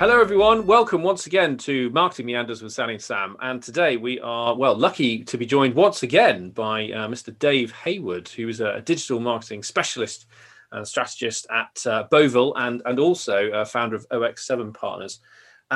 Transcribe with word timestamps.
Hello, 0.00 0.20
everyone. 0.20 0.66
Welcome 0.66 1.04
once 1.04 1.26
again 1.26 1.56
to 1.58 1.88
Marketing 1.90 2.26
Meanders 2.26 2.62
with 2.62 2.72
Sally 2.72 2.94
and 2.94 3.02
Sam. 3.02 3.36
And 3.40 3.62
today 3.62 3.96
we 3.96 4.18
are, 4.18 4.56
well, 4.56 4.74
lucky 4.74 5.22
to 5.22 5.38
be 5.38 5.46
joined 5.46 5.74
once 5.74 6.02
again 6.02 6.50
by 6.50 6.90
uh, 6.90 7.06
Mr. 7.06 7.38
Dave 7.38 7.70
Hayward, 7.70 8.28
who 8.28 8.48
is 8.48 8.60
a 8.60 8.80
digital 8.80 9.20
marketing 9.20 9.62
specialist 9.62 10.26
and 10.72 10.86
strategist 10.86 11.46
at 11.48 11.86
uh, 11.86 12.08
Boville 12.10 12.54
and, 12.56 12.82
and 12.86 12.98
also 12.98 13.64
founder 13.64 13.94
of 13.94 14.08
OX7 14.08 14.74
Partners. 14.74 15.20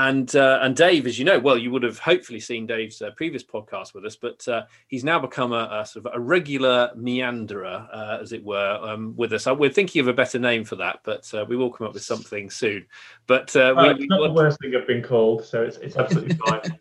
And 0.00 0.36
uh, 0.36 0.60
and 0.62 0.76
Dave, 0.76 1.08
as 1.08 1.18
you 1.18 1.24
know, 1.24 1.40
well, 1.40 1.58
you 1.58 1.72
would 1.72 1.82
have 1.82 1.98
hopefully 1.98 2.38
seen 2.38 2.68
Dave's 2.68 3.02
uh, 3.02 3.10
previous 3.16 3.42
podcast 3.42 3.94
with 3.94 4.04
us, 4.04 4.14
but 4.14 4.46
uh, 4.46 4.62
he's 4.86 5.02
now 5.02 5.18
become 5.18 5.52
a, 5.52 5.80
a, 5.80 5.84
sort 5.84 6.06
of 6.06 6.12
a 6.14 6.20
regular 6.20 6.92
meanderer, 6.96 7.88
uh, 7.92 8.18
as 8.20 8.30
it 8.32 8.44
were, 8.44 8.78
um, 8.80 9.16
with 9.16 9.32
us. 9.32 9.48
Uh, 9.48 9.56
we're 9.56 9.72
thinking 9.72 9.98
of 9.98 10.06
a 10.06 10.12
better 10.12 10.38
name 10.38 10.62
for 10.62 10.76
that, 10.76 11.00
but 11.02 11.28
uh, 11.34 11.44
we 11.48 11.56
will 11.56 11.72
come 11.72 11.88
up 11.88 11.94
with 11.94 12.04
something 12.04 12.48
soon. 12.48 12.86
But 13.26 13.52
we, 13.54 13.60
it's 13.60 14.06
not 14.08 14.28
the 14.28 14.32
worst 14.32 14.60
thing 14.60 14.76
I've 14.76 14.86
been 14.86 15.02
called, 15.02 15.44
so 15.44 15.62
it's, 15.62 15.78
it's 15.78 15.96
absolutely 15.96 16.36
fine. 16.46 16.78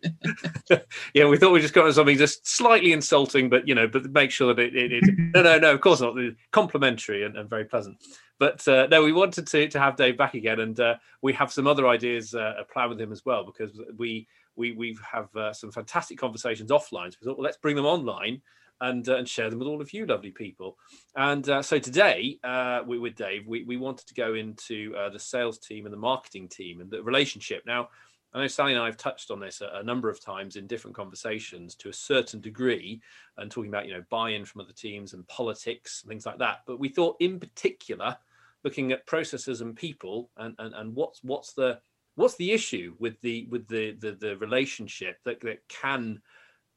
yeah, 1.12 1.26
we 1.26 1.38
thought 1.38 1.50
we 1.50 1.60
just 1.60 1.74
got 1.74 1.92
something 1.92 2.16
just 2.16 2.46
slightly 2.46 2.92
insulting, 2.92 3.50
but 3.50 3.66
you 3.66 3.74
know, 3.74 3.88
but 3.88 4.04
make 4.12 4.30
sure 4.30 4.54
that 4.54 4.62
it, 4.62 4.76
it, 4.76 4.92
it 4.92 5.14
no, 5.34 5.42
no, 5.42 5.58
no, 5.58 5.72
of 5.72 5.80
course 5.80 6.00
not, 6.00 6.14
complimentary 6.52 7.24
and, 7.24 7.36
and 7.36 7.50
very 7.50 7.64
pleasant. 7.64 8.00
But 8.38 8.66
uh, 8.68 8.86
no, 8.88 9.02
we 9.02 9.12
wanted 9.12 9.46
to 9.48 9.68
to 9.68 9.80
have 9.80 9.96
Dave 9.96 10.16
back 10.16 10.34
again, 10.34 10.60
and 10.60 10.78
uh, 10.78 10.94
we 11.22 11.32
have 11.32 11.52
some 11.52 11.66
other 11.66 11.88
ideas 11.88 12.34
uh, 12.34 12.62
planned 12.72 12.90
with 12.90 13.00
him 13.00 13.12
as 13.12 13.24
well 13.24 13.44
because 13.44 13.80
we 13.96 14.28
we 14.56 14.72
we 14.72 14.96
have 15.10 15.34
uh, 15.36 15.52
some 15.52 15.72
fantastic 15.72 16.18
conversations 16.18 16.70
offline. 16.70 17.12
So 17.12 17.18
we 17.20 17.26
thought, 17.26 17.38
well, 17.38 17.44
let's 17.44 17.56
bring 17.56 17.76
them 17.76 17.86
online 17.86 18.40
and 18.80 19.08
uh, 19.08 19.16
and 19.16 19.28
share 19.28 19.50
them 19.50 19.58
with 19.58 19.68
all 19.68 19.80
of 19.80 19.92
you 19.92 20.06
lovely 20.06 20.30
people. 20.30 20.76
And 21.16 21.48
uh, 21.48 21.62
so 21.62 21.78
today, 21.78 22.38
uh, 22.44 22.82
we, 22.86 22.98
with 22.98 23.16
Dave, 23.16 23.46
we, 23.46 23.64
we 23.64 23.76
wanted 23.76 24.06
to 24.08 24.14
go 24.14 24.34
into 24.34 24.94
uh, 24.96 25.10
the 25.10 25.18
sales 25.18 25.58
team 25.58 25.86
and 25.86 25.92
the 25.92 25.98
marketing 25.98 26.48
team 26.48 26.80
and 26.80 26.90
the 26.90 27.02
relationship. 27.02 27.62
Now, 27.66 27.88
I 28.34 28.40
know 28.40 28.46
Sally 28.46 28.74
and 28.74 28.82
I 28.82 28.86
have 28.86 28.98
touched 28.98 29.30
on 29.30 29.40
this 29.40 29.62
a, 29.62 29.78
a, 29.78 29.82
number 29.82 30.10
of 30.10 30.22
times 30.22 30.56
in 30.56 30.66
different 30.66 30.96
conversations 30.96 31.74
to 31.76 31.88
a 31.88 31.94
certain 31.94 32.40
degree, 32.40 33.00
and 33.36 33.50
talking 33.50 33.70
about 33.70 33.86
you 33.86 33.94
know 33.94 34.04
buy-in 34.10 34.44
from 34.44 34.60
other 34.60 34.72
teams 34.72 35.14
and 35.14 35.26
politics 35.28 36.02
and 36.02 36.10
things 36.10 36.26
like 36.26 36.38
that. 36.38 36.58
But 36.66 36.78
we 36.78 36.88
thought, 36.88 37.16
in 37.20 37.40
particular, 37.40 38.16
looking 38.64 38.92
at 38.92 39.06
processes 39.06 39.60
and 39.60 39.76
people 39.76 40.30
and, 40.36 40.54
and, 40.58 40.74
and 40.74 40.94
what's 40.94 41.22
what's 41.22 41.52
the 41.54 41.78
what's 42.16 42.36
the 42.36 42.52
issue 42.52 42.94
with 42.98 43.20
the 43.22 43.46
with 43.50 43.66
the 43.68 43.92
the, 44.00 44.12
the 44.12 44.36
relationship 44.38 45.18
that, 45.24 45.40
that 45.40 45.60
can 45.68 46.20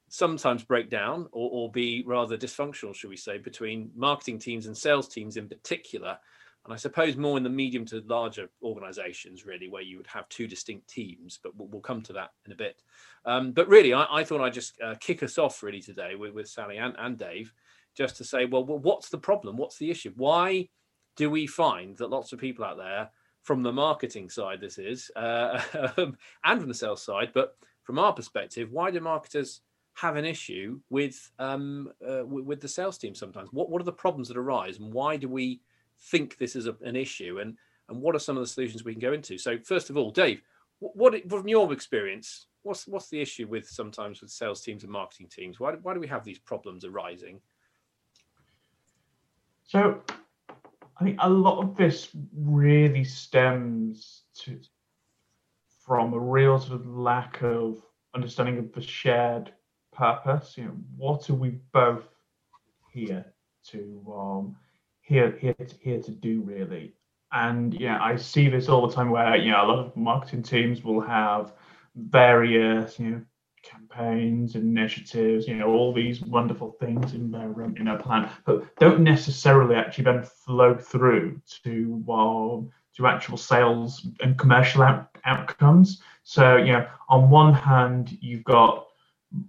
sometimes 0.10 0.64
break 0.64 0.90
down 0.90 1.28
or, 1.32 1.50
or 1.52 1.72
be 1.72 2.04
rather 2.06 2.38
dysfunctional 2.38 2.94
should 2.94 3.10
we 3.10 3.18
say 3.18 3.38
between 3.38 3.90
marketing 3.96 4.38
teams 4.38 4.68
and 4.68 4.78
sales 4.78 5.08
teams 5.08 5.38
in 5.38 5.48
particular? 5.48 6.18
And 6.64 6.72
i 6.72 6.78
suppose 6.78 7.18
more 7.18 7.38
in 7.38 7.44
the 7.44 7.50
medium 7.50 7.86
to 7.86 8.04
larger 8.06 8.48
organizations 8.62 9.48
really 9.48 9.68
where 9.68 9.82
you 9.82 9.98
would 9.98 10.06
have 10.06 10.30
two 10.30 10.46
distinct 10.46 10.88
teams 10.88 11.40
but 11.42 11.56
we'll, 11.56 11.70
we'll 11.70 11.82
come 11.82 12.04
to 12.04 12.14
that 12.14 12.30
in 12.46 12.52
a 12.52 12.56
bit. 12.56 12.84
Um, 13.26 13.52
but 13.52 13.68
really 13.68 13.94
I, 13.94 14.06
I, 14.12 14.24
thought 14.24 14.42
i'd 14.42 14.54
just 14.54 14.80
uh, 14.80 14.94
kick 15.00 15.24
us 15.24 15.40
off 15.40 15.64
really 15.64 15.82
today 15.82 16.14
with, 16.16 16.34
with 16.34 16.48
sally 16.48 16.78
and, 16.78 16.94
and 17.00 17.18
dave 17.18 17.52
just 17.98 18.18
to 18.18 18.24
say 18.24 18.46
well, 18.46 18.64
well 18.64 18.78
what's 18.78 19.10
the 19.10 19.18
problem? 19.18 19.58
What's 19.58 19.78
the 19.78 19.90
issue? 19.90 20.14
Why 20.16 20.70
do 21.22 21.30
we 21.30 21.46
find 21.46 21.96
that 21.98 22.10
lots 22.10 22.34
of 22.34 22.40
people 22.40 22.66
out 22.66 22.78
there 22.78 23.08
from 23.44 23.62
the 23.62 23.72
marketing 23.72 24.28
side 24.28 24.60
this 24.60 24.80
is 24.80 25.12
uh, 25.16 25.62
and 25.98 26.60
from 26.60 26.68
the 26.68 26.74
sales 26.74 27.04
side 27.04 27.30
but 27.32 27.58
from 27.84 28.00
our 28.00 28.12
perspective 28.12 28.72
why 28.72 28.90
do 28.90 29.00
marketers 29.00 29.62
have 29.94 30.16
an 30.16 30.26
issue 30.26 30.80
with 30.90 31.32
um, 31.38 31.92
uh, 32.08 32.26
with 32.26 32.60
the 32.60 32.68
sales 32.68 32.98
team 32.98 33.14
sometimes? 33.14 33.50
What 33.52 33.70
what 33.70 33.82
are 33.82 33.86
the 33.86 33.92
problems 33.92 34.30
that 34.30 34.38
arise 34.38 34.80
and 34.80 34.92
why 34.92 35.16
do 35.16 35.28
we 35.28 35.62
think 36.00 36.38
this 36.38 36.56
is 36.56 36.66
a, 36.66 36.76
an 36.82 36.96
issue 36.96 37.38
and 37.40 37.56
and 37.88 38.02
what 38.02 38.16
are 38.16 38.20
some 38.20 38.36
of 38.36 38.42
the 38.42 38.48
solutions 38.48 38.84
we 38.84 38.94
can 38.94 39.02
go 39.02 39.14
into? 39.14 39.38
So 39.38 39.60
first 39.64 39.92
of 39.92 39.98
all 39.98 40.10
dave 40.10 40.42
what, 40.80 40.96
what 40.96 41.30
from 41.30 41.48
your 41.48 41.72
experience 41.72 42.48
what's 42.64 42.88
what's 42.88 43.10
the 43.10 43.22
issue 43.22 43.48
with 43.48 43.68
sometimes 43.70 44.22
with 44.22 44.32
sales 44.32 44.62
teams 44.62 44.84
and 44.84 44.92
marketing 44.92 45.28
teams? 45.28 45.60
Why, 45.60 45.74
why 45.74 45.94
do 45.94 46.00
we 46.00 46.08
have 46.08 46.24
these 46.24 46.40
problems 46.40 46.86
arising? 46.86 47.42
So 49.66 50.02
I 51.02 51.04
think 51.04 51.18
a 51.20 51.30
lot 51.30 51.64
of 51.64 51.76
this 51.76 52.10
really 52.32 53.04
stems 53.04 54.22
to 54.42 54.60
from 55.84 56.14
a 56.14 56.20
real 56.20 56.60
sort 56.60 56.80
of 56.80 56.86
lack 56.86 57.42
of 57.42 57.82
understanding 58.14 58.60
of 58.60 58.72
the 58.72 58.84
shared 58.84 59.52
purpose. 59.92 60.54
You 60.58 60.66
know, 60.66 60.78
what 60.96 61.28
are 61.28 61.34
we 61.34 61.58
both 61.74 62.08
here 62.94 63.26
to 63.70 64.14
um, 64.16 64.56
here 65.02 65.36
here 65.42 65.56
to, 65.56 65.76
here 65.82 66.02
to 66.04 66.12
do 66.12 66.42
really? 66.42 66.94
And 67.32 67.74
yeah, 67.74 67.98
I 68.00 68.16
see 68.16 68.48
this 68.48 68.70
all 68.70 68.88
the 68.88 68.94
time 68.94 69.10
where 69.10 69.36
you 69.36 69.50
know 69.50 69.66
a 69.66 69.66
lot 69.66 69.80
of 69.80 69.98
marketing 69.98 70.44
teams 70.44 70.84
will 70.84 71.02
have 71.02 71.52
various 71.96 73.00
you 73.00 73.10
know 73.10 73.22
campaigns, 73.64 74.56
initiatives, 74.56 75.48
you 75.48 75.56
know, 75.56 75.68
all 75.68 75.94
these 75.94 76.22
wonderful 76.22 76.72
things 76.80 77.14
in 77.14 77.32
their 77.32 77.64
um, 77.64 77.76
in 77.78 77.86
their 77.86 77.98
plan, 77.98 78.30
but 78.46 78.76
don't 78.78 79.02
necessarily 79.02 79.76
actually 79.76 80.04
then 80.04 80.24
flow 80.24 80.76
through 80.76 81.42
to 81.64 82.04
um, 82.10 82.70
to 82.96 83.08
actual 83.08 83.38
sales 83.38 84.08
and 84.22 84.38
commercial 84.38 84.84
out- 84.84 85.18
outcomes. 85.26 86.02
So, 86.24 86.58
you 86.58 86.74
know, 86.74 86.88
on 87.10 87.30
one 87.30 87.54
hand, 87.54 88.18
you've 88.22 88.44
got 88.44 88.88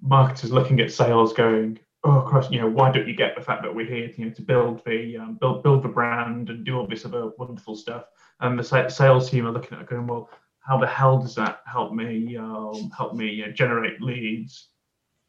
marketers 0.01 0.53
looking 0.53 0.81
at 0.81 0.93
sales, 0.93 1.33
going, 1.33 1.79
"Oh, 2.05 2.23
cross, 2.23 2.51
you 2.51 2.61
know, 2.61 2.69
why 2.69 2.91
don't 2.93 3.09
you 3.09 3.15
get 3.15 3.35
the 3.35 3.43
fact 3.43 3.63
that 3.63 3.75
we're 3.75 3.87
here, 3.87 4.09
to, 4.09 4.19
you 4.19 4.27
know, 4.27 4.33
to 4.33 4.43
build 4.43 4.85
the 4.85 5.17
um, 5.19 5.35
build 5.41 5.63
build 5.63 5.83
the 5.83 5.89
brand 5.89 6.51
and 6.51 6.65
do 6.65 6.79
all 6.79 6.87
this 6.87 7.05
other 7.05 7.31
wonderful 7.39 7.75
stuff?" 7.75 8.05
And 8.41 8.59
the 8.59 8.89
sales 8.89 9.31
team 9.31 9.47
are 9.47 9.53
looking 9.53 9.77
at 9.77 9.83
it 9.83 9.89
going, 9.89 10.07
"Well." 10.07 10.31
How 10.63 10.79
the 10.79 10.87
hell 10.87 11.19
does 11.19 11.35
that 11.35 11.61
help 11.67 11.93
me 11.93 12.37
um, 12.37 12.91
help 12.97 13.15
me 13.15 13.45
uh, 13.45 13.51
generate 13.53 14.01
leads, 14.01 14.69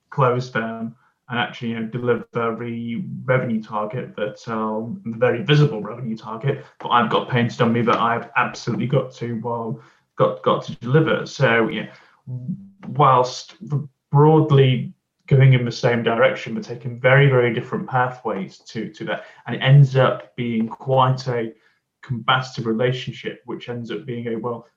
close 0.10 0.52
them, 0.52 0.96
and 1.30 1.40
actually 1.40 1.70
you 1.70 1.80
know, 1.80 1.88
deliver 1.88 2.28
the 2.34 3.04
revenue 3.26 3.62
target 3.62 4.16
that 4.16 4.48
um, 4.48 5.02
the 5.06 5.18
very 5.18 5.44
visible 5.44 5.82
revenue 5.82 6.16
target 6.16 6.64
that 6.82 6.90
I've 6.90 7.10
got 7.10 7.30
painted 7.30 7.62
on 7.62 7.74
me 7.74 7.82
that 7.82 8.00
I've 8.00 8.30
absolutely 8.38 8.88
got 8.88 9.12
to 9.16 9.40
well, 9.44 9.82
got 10.18 10.44
got 10.44 10.64
to 10.66 10.76
deliver. 10.76 11.26
So 11.26 11.68
yeah, 11.68 11.94
whilst 12.88 13.56
broadly 14.12 14.94
going 15.28 15.54
in 15.54 15.66
the 15.66 15.72
same 15.72 16.04
direction, 16.04 16.54
but 16.54 16.64
taking 16.64 17.00
very 17.00 17.28
very 17.28 17.54
different 17.54 17.90
pathways 17.90 18.60
to 18.60 18.90
to 18.90 19.06
that, 19.06 19.26
and 19.48 19.56
it 19.56 19.60
ends 19.60 19.96
up 19.96 20.36
being 20.36 20.68
quite 20.68 21.28
a 21.28 21.54
combative 22.04 22.68
relationship, 22.68 23.42
which 23.46 23.70
ends 23.70 23.90
up 23.90 24.06
being 24.06 24.28
a 24.28 24.36
well 24.38 24.68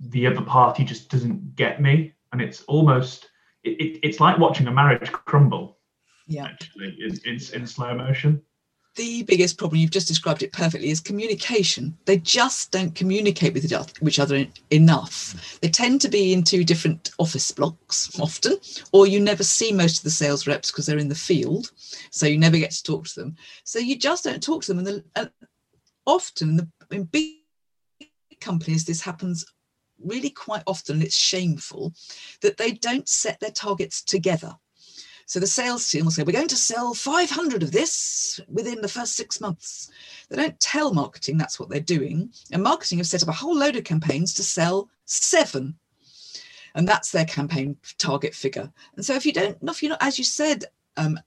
the 0.00 0.26
other 0.26 0.42
party 0.42 0.84
just 0.84 1.08
doesn't 1.10 1.56
get 1.56 1.80
me, 1.80 2.12
and 2.32 2.40
it's 2.40 2.62
almost 2.64 3.30
it, 3.62 3.80
it, 3.80 4.00
it's 4.02 4.20
like 4.20 4.38
watching 4.38 4.66
a 4.66 4.72
marriage 4.72 5.10
crumble. 5.10 5.78
Yeah, 6.26 6.46
actually, 6.46 6.96
in, 7.00 7.18
in, 7.24 7.40
in 7.54 7.66
slow 7.66 7.94
motion. 7.94 8.42
The 8.96 9.24
biggest 9.24 9.58
problem 9.58 9.80
you've 9.80 9.90
just 9.90 10.06
described 10.06 10.44
it 10.44 10.52
perfectly 10.52 10.88
is 10.88 11.00
communication. 11.00 11.98
They 12.04 12.18
just 12.18 12.70
don't 12.70 12.94
communicate 12.94 13.52
with 13.52 13.64
each 13.64 14.18
other 14.20 14.46
enough. 14.70 15.58
They 15.60 15.68
tend 15.68 16.00
to 16.02 16.08
be 16.08 16.32
in 16.32 16.44
two 16.44 16.62
different 16.62 17.10
office 17.18 17.50
blocks 17.50 18.18
often, 18.20 18.56
or 18.92 19.08
you 19.08 19.18
never 19.18 19.42
see 19.42 19.72
most 19.72 19.98
of 19.98 20.04
the 20.04 20.10
sales 20.10 20.46
reps 20.46 20.70
because 20.70 20.86
they're 20.86 20.98
in 20.98 21.08
the 21.08 21.14
field, 21.16 21.72
so 22.10 22.26
you 22.26 22.38
never 22.38 22.56
get 22.56 22.70
to 22.70 22.82
talk 22.84 23.06
to 23.08 23.20
them. 23.20 23.36
So 23.64 23.80
you 23.80 23.98
just 23.98 24.22
don't 24.24 24.42
talk 24.42 24.62
to 24.62 24.72
them, 24.72 24.78
and 24.78 24.86
the, 24.86 25.04
uh, 25.16 25.26
often 26.06 26.56
the, 26.56 26.68
in 26.92 27.04
big 27.04 27.34
companies 28.40 28.84
this 28.84 29.00
happens 29.00 29.44
really 30.04 30.30
quite 30.30 30.62
often 30.66 31.02
it's 31.02 31.16
shameful 31.16 31.92
that 32.40 32.56
they 32.56 32.72
don't 32.72 33.08
set 33.08 33.40
their 33.40 33.50
targets 33.50 34.02
together. 34.02 34.56
So 35.26 35.40
the 35.40 35.46
sales 35.46 35.88
team 35.90 36.04
will 36.04 36.12
say, 36.12 36.22
We're 36.22 36.32
going 36.32 36.48
to 36.48 36.56
sell 36.56 36.94
500 36.94 37.62
of 37.62 37.72
this 37.72 38.40
within 38.48 38.80
the 38.80 38.88
first 38.88 39.16
six 39.16 39.40
months. 39.40 39.90
They 40.28 40.36
don't 40.36 40.60
tell 40.60 40.92
marketing 40.92 41.38
that's 41.38 41.58
what 41.58 41.70
they're 41.70 41.80
doing. 41.80 42.30
And 42.52 42.62
marketing 42.62 42.98
have 42.98 43.06
set 43.06 43.22
up 43.22 43.28
a 43.28 43.32
whole 43.32 43.56
load 43.56 43.76
of 43.76 43.84
campaigns 43.84 44.34
to 44.34 44.42
sell 44.42 44.90
seven. 45.06 45.76
And 46.74 46.86
that's 46.86 47.10
their 47.10 47.24
campaign 47.24 47.76
target 47.98 48.34
figure. 48.34 48.70
And 48.96 49.04
so 49.04 49.14
if 49.14 49.24
you 49.24 49.32
don't, 49.32 49.56
if 49.62 49.82
you're 49.82 49.90
not, 49.90 50.02
as 50.02 50.18
you 50.18 50.24
said, 50.24 50.64
um, 50.96 51.18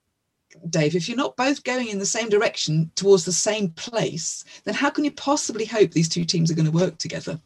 Dave, 0.70 0.96
if 0.96 1.08
you're 1.08 1.18
not 1.18 1.38
both 1.38 1.64
going 1.64 1.88
in 1.88 2.00
the 2.00 2.06
same 2.06 2.30
direction 2.30 2.92
towards 2.96 3.26
the 3.26 3.34
same 3.34 3.70
place, 3.72 4.44
then 4.64 4.74
how 4.74 4.90
can 4.90 5.04
you 5.04 5.12
possibly 5.12 5.66
hope 5.66 5.92
these 5.92 6.10
two 6.10 6.26
teams 6.26 6.52
are 6.52 6.56
going 6.56 6.66
to 6.66 6.72
work 6.72 6.98
together? 6.98 7.40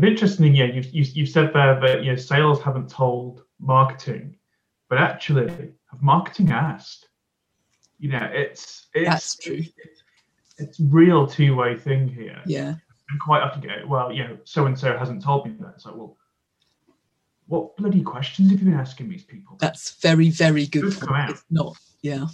But 0.00 0.08
interestingly, 0.08 0.58
yeah, 0.58 0.64
you've, 0.64 0.86
you, 0.94 1.04
you've 1.12 1.28
said 1.28 1.52
there 1.52 1.78
that 1.78 2.02
you 2.02 2.12
know, 2.12 2.16
sales 2.16 2.62
haven't 2.62 2.88
told 2.88 3.42
marketing, 3.58 4.34
but 4.88 4.96
actually, 4.96 5.48
have 5.90 6.00
marketing 6.00 6.50
asked? 6.52 7.08
You 7.98 8.12
know, 8.12 8.30
it's 8.32 8.86
it's 8.94 9.08
That's 9.10 9.36
true. 9.36 9.62
It's, 9.76 10.02
it's 10.56 10.80
real 10.80 11.26
two 11.26 11.54
way 11.54 11.76
thing 11.76 12.08
here. 12.08 12.40
Yeah. 12.46 12.76
And 13.10 13.20
quite 13.20 13.42
often 13.42 13.60
go, 13.60 13.68
well, 13.86 14.10
you 14.10 14.24
know, 14.24 14.38
so 14.44 14.64
and 14.64 14.78
so 14.78 14.96
hasn't 14.96 15.22
told 15.22 15.46
me 15.46 15.54
that. 15.60 15.74
It's 15.74 15.84
like, 15.84 15.96
well, 15.96 16.16
what 17.48 17.76
bloody 17.76 18.02
questions 18.02 18.50
have 18.50 18.60
you 18.60 18.70
been 18.70 18.80
asking 18.80 19.10
these 19.10 19.24
people? 19.24 19.58
That's 19.60 19.96
very, 19.96 20.30
very 20.30 20.66
good. 20.66 20.84
It's 20.84 21.44
not, 21.50 21.76
yeah. 22.00 22.26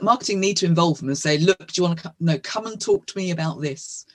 Marketing 0.00 0.40
need 0.40 0.56
to 0.56 0.66
involve 0.66 0.98
them 0.98 1.10
and 1.10 1.18
say, 1.18 1.38
look, 1.38 1.58
do 1.58 1.80
you 1.80 1.86
want 1.86 1.98
to 1.98 2.02
come? 2.02 2.14
No, 2.18 2.38
come 2.38 2.66
and 2.66 2.80
talk 2.80 3.06
to 3.06 3.16
me 3.16 3.30
about 3.30 3.60
this 3.60 4.06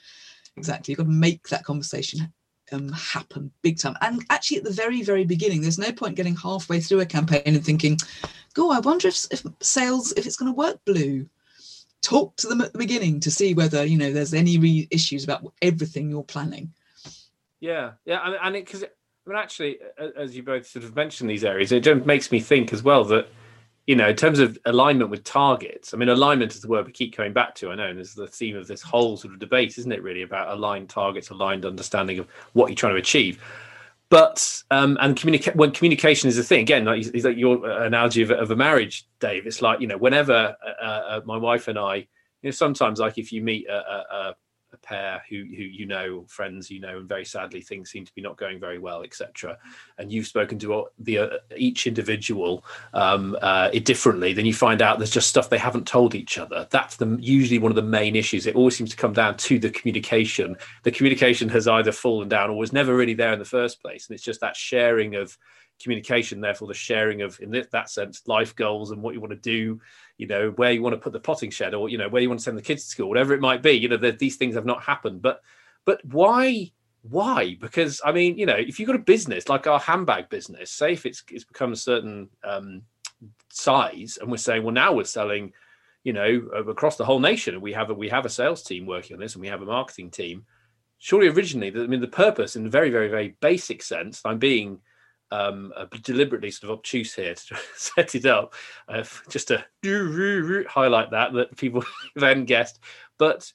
exactly. 0.58 0.92
You've 0.92 0.98
got 0.98 1.04
to 1.04 1.10
make 1.10 1.48
that 1.48 1.64
conversation 1.64 2.32
um, 2.72 2.90
happen 2.90 3.50
big 3.62 3.78
time. 3.78 3.96
And 4.00 4.24
actually, 4.30 4.58
at 4.58 4.64
the 4.64 4.70
very, 4.70 5.02
very 5.02 5.24
beginning, 5.24 5.62
there's 5.62 5.78
no 5.78 5.92
point 5.92 6.16
getting 6.16 6.36
halfway 6.36 6.80
through 6.80 7.00
a 7.00 7.06
campaign 7.06 7.42
and 7.46 7.64
thinking, 7.64 7.98
"Go, 8.54 8.70
I 8.70 8.80
wonder 8.80 9.08
if, 9.08 9.26
if 9.30 9.44
sales, 9.60 10.12
if 10.12 10.26
it's 10.26 10.36
going 10.36 10.52
to 10.52 10.56
work 10.56 10.84
blue." 10.84 11.28
Talk 12.00 12.36
to 12.36 12.46
them 12.46 12.60
at 12.60 12.72
the 12.72 12.78
beginning 12.78 13.18
to 13.20 13.30
see 13.30 13.54
whether 13.54 13.84
you 13.84 13.98
know 13.98 14.12
there's 14.12 14.32
any 14.32 14.56
re- 14.56 14.88
issues 14.90 15.24
about 15.24 15.52
everything 15.62 16.08
you're 16.08 16.22
planning. 16.22 16.72
Yeah, 17.60 17.92
yeah, 18.04 18.20
and, 18.24 18.36
and 18.40 18.56
it 18.56 18.66
because 18.66 18.84
I 18.84 18.88
mean, 19.26 19.36
actually, 19.36 19.78
as 20.16 20.36
you 20.36 20.42
both 20.42 20.66
sort 20.66 20.84
of 20.84 20.94
mentioned 20.94 21.28
these 21.28 21.44
areas, 21.44 21.72
it 21.72 22.06
makes 22.06 22.30
me 22.30 22.40
think 22.40 22.72
as 22.72 22.82
well 22.82 23.04
that 23.04 23.28
you 23.88 23.96
know, 23.96 24.10
in 24.10 24.16
terms 24.16 24.38
of 24.38 24.58
alignment 24.66 25.10
with 25.10 25.24
targets, 25.24 25.94
I 25.94 25.96
mean, 25.96 26.10
alignment 26.10 26.54
is 26.54 26.60
the 26.60 26.68
word 26.68 26.84
we 26.84 26.92
keep 26.92 27.16
coming 27.16 27.32
back 27.32 27.54
to. 27.54 27.70
I 27.70 27.74
know, 27.74 27.86
and 27.86 27.98
it's 27.98 28.12
the 28.12 28.26
theme 28.26 28.54
of 28.54 28.66
this 28.66 28.82
whole 28.82 29.16
sort 29.16 29.32
of 29.32 29.40
debate, 29.40 29.78
isn't 29.78 29.90
it? 29.90 30.02
Really 30.02 30.20
about 30.20 30.50
aligned 30.50 30.90
targets, 30.90 31.30
aligned 31.30 31.64
understanding 31.64 32.18
of 32.18 32.28
what 32.52 32.66
you're 32.66 32.76
trying 32.76 32.92
to 32.92 32.98
achieve. 32.98 33.42
But 34.10 34.62
um, 34.70 34.98
and 35.00 35.16
communicate 35.16 35.56
when 35.56 35.70
communication 35.70 36.28
is 36.28 36.36
a 36.36 36.42
thing 36.42 36.60
again, 36.60 36.84
like, 36.84 36.98
is 36.98 37.24
like 37.24 37.38
your 37.38 37.66
analogy 37.66 38.20
of, 38.20 38.30
of, 38.30 38.50
a 38.50 38.56
marriage, 38.56 39.06
Dave. 39.20 39.46
It's 39.46 39.62
like 39.62 39.80
you 39.80 39.86
know, 39.86 39.96
whenever 39.96 40.54
uh, 40.82 40.84
uh, 40.84 41.20
my 41.24 41.38
wife 41.38 41.66
and 41.66 41.78
I, 41.78 41.94
you 41.94 42.06
know, 42.44 42.50
sometimes 42.50 43.00
like 43.00 43.16
if 43.16 43.32
you 43.32 43.40
meet 43.40 43.66
a, 43.68 43.72
a 43.72 44.36
pair 44.88 45.22
who 45.28 45.36
who 45.36 45.62
you 45.62 45.86
know 45.86 46.24
friends 46.28 46.70
you 46.70 46.80
know 46.80 46.98
and 46.98 47.08
very 47.08 47.24
sadly 47.24 47.60
things 47.60 47.90
seem 47.90 48.04
to 48.04 48.14
be 48.14 48.22
not 48.22 48.36
going 48.36 48.58
very 48.58 48.78
well 48.78 49.02
etc 49.02 49.56
and 49.98 50.12
you've 50.12 50.26
spoken 50.26 50.58
to 50.58 50.86
the 50.98 51.18
uh, 51.18 51.28
each 51.56 51.86
individual 51.86 52.64
um, 52.94 53.36
uh, 53.42 53.68
differently 53.70 54.32
then 54.32 54.46
you 54.46 54.54
find 54.54 54.80
out 54.82 54.98
there's 54.98 55.10
just 55.10 55.28
stuff 55.28 55.50
they 55.50 55.58
haven't 55.58 55.86
told 55.86 56.14
each 56.14 56.38
other. 56.38 56.66
That's 56.70 56.96
the 56.96 57.16
usually 57.20 57.58
one 57.58 57.72
of 57.72 57.76
the 57.76 57.82
main 57.82 58.16
issues. 58.16 58.46
It 58.46 58.56
always 58.56 58.76
seems 58.76 58.90
to 58.90 58.96
come 58.96 59.12
down 59.12 59.36
to 59.36 59.58
the 59.58 59.70
communication. 59.70 60.56
The 60.82 60.90
communication 60.90 61.48
has 61.50 61.68
either 61.68 61.92
fallen 61.92 62.28
down 62.28 62.50
or 62.50 62.56
was 62.56 62.72
never 62.72 62.94
really 62.94 63.14
there 63.14 63.32
in 63.32 63.38
the 63.38 63.44
first 63.44 63.80
place. 63.82 64.08
And 64.08 64.14
it's 64.14 64.24
just 64.24 64.40
that 64.40 64.56
sharing 64.56 65.14
of 65.14 65.36
communication 65.80 66.40
therefore 66.40 66.66
the 66.66 66.74
sharing 66.74 67.22
of 67.22 67.38
in 67.40 67.50
that 67.70 67.88
sense 67.88 68.22
life 68.26 68.56
goals 68.56 68.90
and 68.90 69.00
what 69.00 69.14
you 69.14 69.20
want 69.20 69.30
to 69.30 69.36
do 69.36 69.80
you 70.18 70.26
know 70.26 70.50
where 70.50 70.72
you 70.72 70.82
want 70.82 70.94
to 70.94 71.00
put 71.00 71.12
the 71.12 71.20
potting 71.20 71.50
shed 71.50 71.72
or 71.72 71.88
you 71.88 71.96
know 71.96 72.08
where 72.08 72.20
you 72.20 72.28
want 72.28 72.40
to 72.40 72.44
send 72.44 72.58
the 72.58 72.62
kids 72.62 72.82
to 72.82 72.90
school 72.90 73.08
whatever 73.08 73.32
it 73.32 73.40
might 73.40 73.62
be 73.62 73.72
you 73.72 73.88
know 73.88 73.96
these 73.96 74.36
things 74.36 74.54
have 74.54 74.66
not 74.66 74.82
happened. 74.82 75.22
But 75.22 75.40
but 75.84 76.04
why 76.04 76.72
why? 77.02 77.56
Because 77.60 78.00
i 78.04 78.12
mean 78.12 78.36
you 78.36 78.44
know 78.44 78.56
if 78.56 78.78
you've 78.78 78.88
got 78.88 78.96
a 78.96 79.00
business 79.00 79.48
like 79.48 79.66
our 79.66 79.78
handbag 79.78 80.28
business 80.28 80.70
say 80.70 80.92
if 80.92 81.06
it's 81.06 81.22
it's 81.30 81.44
become 81.44 81.72
a 81.72 81.76
certain 81.76 82.28
um, 82.44 82.82
size 83.48 84.18
and 84.20 84.30
we're 84.30 84.36
saying 84.36 84.62
well 84.62 84.74
now 84.74 84.92
we're 84.92 85.04
selling 85.04 85.52
you 86.04 86.12
know 86.12 86.48
across 86.68 86.96
the 86.96 87.04
whole 87.04 87.20
nation 87.20 87.60
we 87.60 87.72
have 87.72 87.90
a 87.90 87.94
we 87.94 88.08
have 88.08 88.26
a 88.26 88.30
sales 88.30 88.62
team 88.62 88.86
working 88.86 89.14
on 89.14 89.20
this 89.20 89.34
and 89.34 89.42
we 89.42 89.48
have 89.48 89.62
a 89.62 89.66
marketing 89.66 90.10
team 90.10 90.44
surely 90.98 91.28
originally 91.28 91.68
i 91.68 91.86
mean 91.86 92.00
the 92.00 92.08
purpose 92.08 92.56
in 92.56 92.66
a 92.66 92.70
very 92.70 92.90
very 92.90 93.08
very 93.08 93.36
basic 93.40 93.82
sense 93.82 94.20
i'm 94.24 94.38
being 94.38 94.80
um, 95.30 95.72
uh, 95.76 95.86
deliberately 96.02 96.50
sort 96.50 96.70
of 96.70 96.78
obtuse 96.78 97.14
here 97.14 97.34
to 97.34 97.56
set 97.76 98.14
it 98.14 98.26
up, 98.26 98.54
uh, 98.88 99.04
just 99.28 99.48
to 99.48 99.64
highlight 100.68 101.10
that 101.10 101.32
that 101.32 101.56
people 101.56 101.84
then 102.16 102.44
guessed. 102.44 102.80
But 103.18 103.52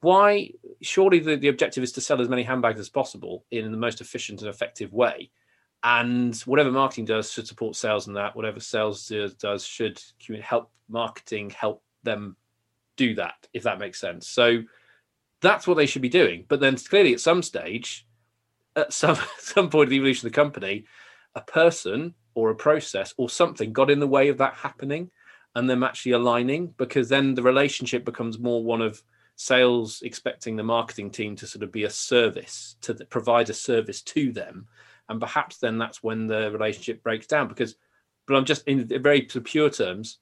why? 0.00 0.50
Surely 0.82 1.18
the, 1.18 1.36
the 1.36 1.48
objective 1.48 1.82
is 1.82 1.92
to 1.92 2.00
sell 2.00 2.20
as 2.20 2.28
many 2.28 2.42
handbags 2.42 2.80
as 2.80 2.88
possible 2.88 3.44
in 3.50 3.70
the 3.70 3.78
most 3.78 4.00
efficient 4.00 4.40
and 4.40 4.50
effective 4.50 4.92
way. 4.92 5.30
And 5.82 6.36
whatever 6.40 6.72
marketing 6.72 7.04
does 7.04 7.32
should 7.32 7.46
support 7.46 7.76
sales 7.76 8.08
in 8.08 8.14
that. 8.14 8.34
Whatever 8.34 8.60
sales 8.60 9.12
does 9.38 9.64
should 9.64 10.00
help 10.42 10.70
marketing 10.88 11.50
help 11.50 11.82
them 12.02 12.36
do 12.96 13.14
that, 13.14 13.46
if 13.52 13.64
that 13.64 13.78
makes 13.78 14.00
sense. 14.00 14.28
So 14.28 14.62
that's 15.40 15.66
what 15.66 15.74
they 15.76 15.86
should 15.86 16.02
be 16.02 16.08
doing. 16.08 16.44
But 16.48 16.60
then 16.60 16.76
clearly, 16.76 17.12
at 17.12 17.20
some 17.20 17.42
stage, 17.42 18.06
at 18.74 18.92
some 18.92 19.16
some 19.38 19.70
point 19.70 19.84
of 19.84 19.90
the 19.90 19.96
evolution 19.96 20.26
of 20.26 20.32
the 20.32 20.36
company, 20.36 20.84
a 21.36 21.40
person 21.42 22.12
or 22.34 22.50
a 22.50 22.56
process 22.56 23.14
or 23.16 23.30
something 23.30 23.72
got 23.72 23.90
in 23.90 24.00
the 24.00 24.06
way 24.06 24.28
of 24.28 24.38
that 24.38 24.54
happening 24.54 25.10
and 25.54 25.70
them 25.70 25.84
actually 25.84 26.12
aligning 26.12 26.74
because 26.76 27.08
then 27.08 27.34
the 27.34 27.42
relationship 27.42 28.04
becomes 28.04 28.38
more 28.38 28.64
one 28.64 28.82
of 28.82 29.02
sales 29.36 30.02
expecting 30.02 30.56
the 30.56 30.62
marketing 30.62 31.10
team 31.10 31.36
to 31.36 31.46
sort 31.46 31.62
of 31.62 31.70
be 31.70 31.84
a 31.84 31.90
service 31.90 32.76
to 32.80 32.92
the, 32.92 33.04
provide 33.04 33.48
a 33.48 33.54
service 33.54 34.02
to 34.02 34.32
them. 34.32 34.66
And 35.08 35.20
perhaps 35.20 35.58
then 35.58 35.78
that's 35.78 36.02
when 36.02 36.26
the 36.26 36.50
relationship 36.50 37.02
breaks 37.02 37.28
down 37.28 37.46
because 37.46 37.76
but 38.26 38.36
i'm 38.36 38.44
just 38.44 38.66
in 38.66 38.86
very 39.02 39.22
pure 39.22 39.70
terms 39.70 40.18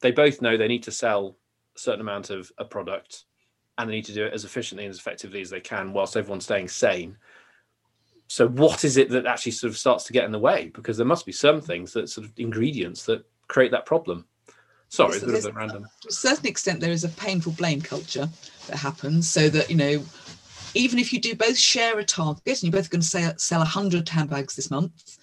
they 0.00 0.10
both 0.10 0.40
know 0.40 0.56
they 0.56 0.68
need 0.68 0.82
to 0.84 0.92
sell 0.92 1.36
a 1.76 1.78
certain 1.78 2.00
amount 2.00 2.30
of 2.30 2.50
a 2.58 2.64
product 2.64 3.24
and 3.78 3.88
they 3.88 3.94
need 3.94 4.04
to 4.04 4.14
do 4.14 4.24
it 4.24 4.32
as 4.32 4.44
efficiently 4.44 4.84
and 4.84 4.90
as 4.90 4.98
effectively 4.98 5.40
as 5.40 5.50
they 5.50 5.60
can 5.60 5.92
whilst 5.92 6.16
everyone's 6.16 6.44
staying 6.44 6.68
sane 6.68 7.16
so 8.28 8.48
what 8.48 8.84
is 8.84 8.96
it 8.96 9.08
that 9.10 9.26
actually 9.26 9.52
sort 9.52 9.70
of 9.70 9.76
starts 9.76 10.04
to 10.04 10.12
get 10.12 10.24
in 10.24 10.32
the 10.32 10.38
way 10.38 10.70
because 10.74 10.96
there 10.96 11.06
must 11.06 11.26
be 11.26 11.32
some 11.32 11.60
things 11.60 11.92
that 11.92 12.08
sort 12.08 12.26
of 12.26 12.32
ingredients 12.36 13.04
that 13.04 13.24
create 13.48 13.70
that 13.70 13.86
problem 13.86 14.24
sorry 14.88 15.18
so 15.18 15.26
a 15.26 15.32
bit 15.32 15.54
random 15.54 15.86
to 16.00 16.08
a 16.08 16.12
certain 16.12 16.46
extent 16.46 16.80
there 16.80 16.92
is 16.92 17.04
a 17.04 17.08
painful 17.10 17.52
blame 17.52 17.80
culture 17.80 18.28
that 18.66 18.76
happens 18.76 19.28
so 19.28 19.48
that 19.48 19.70
you 19.70 19.76
know 19.76 20.02
even 20.74 20.98
if 20.98 21.12
you 21.12 21.20
do 21.20 21.34
both 21.34 21.56
share 21.56 21.98
a 21.98 22.04
target 22.04 22.42
and 22.46 22.64
you're 22.64 22.72
both 22.72 22.90
going 22.90 23.00
to 23.00 23.06
sell, 23.06 23.32
sell 23.38 23.60
100 23.60 24.08
handbags 24.08 24.56
this 24.56 24.70
month 24.70 25.18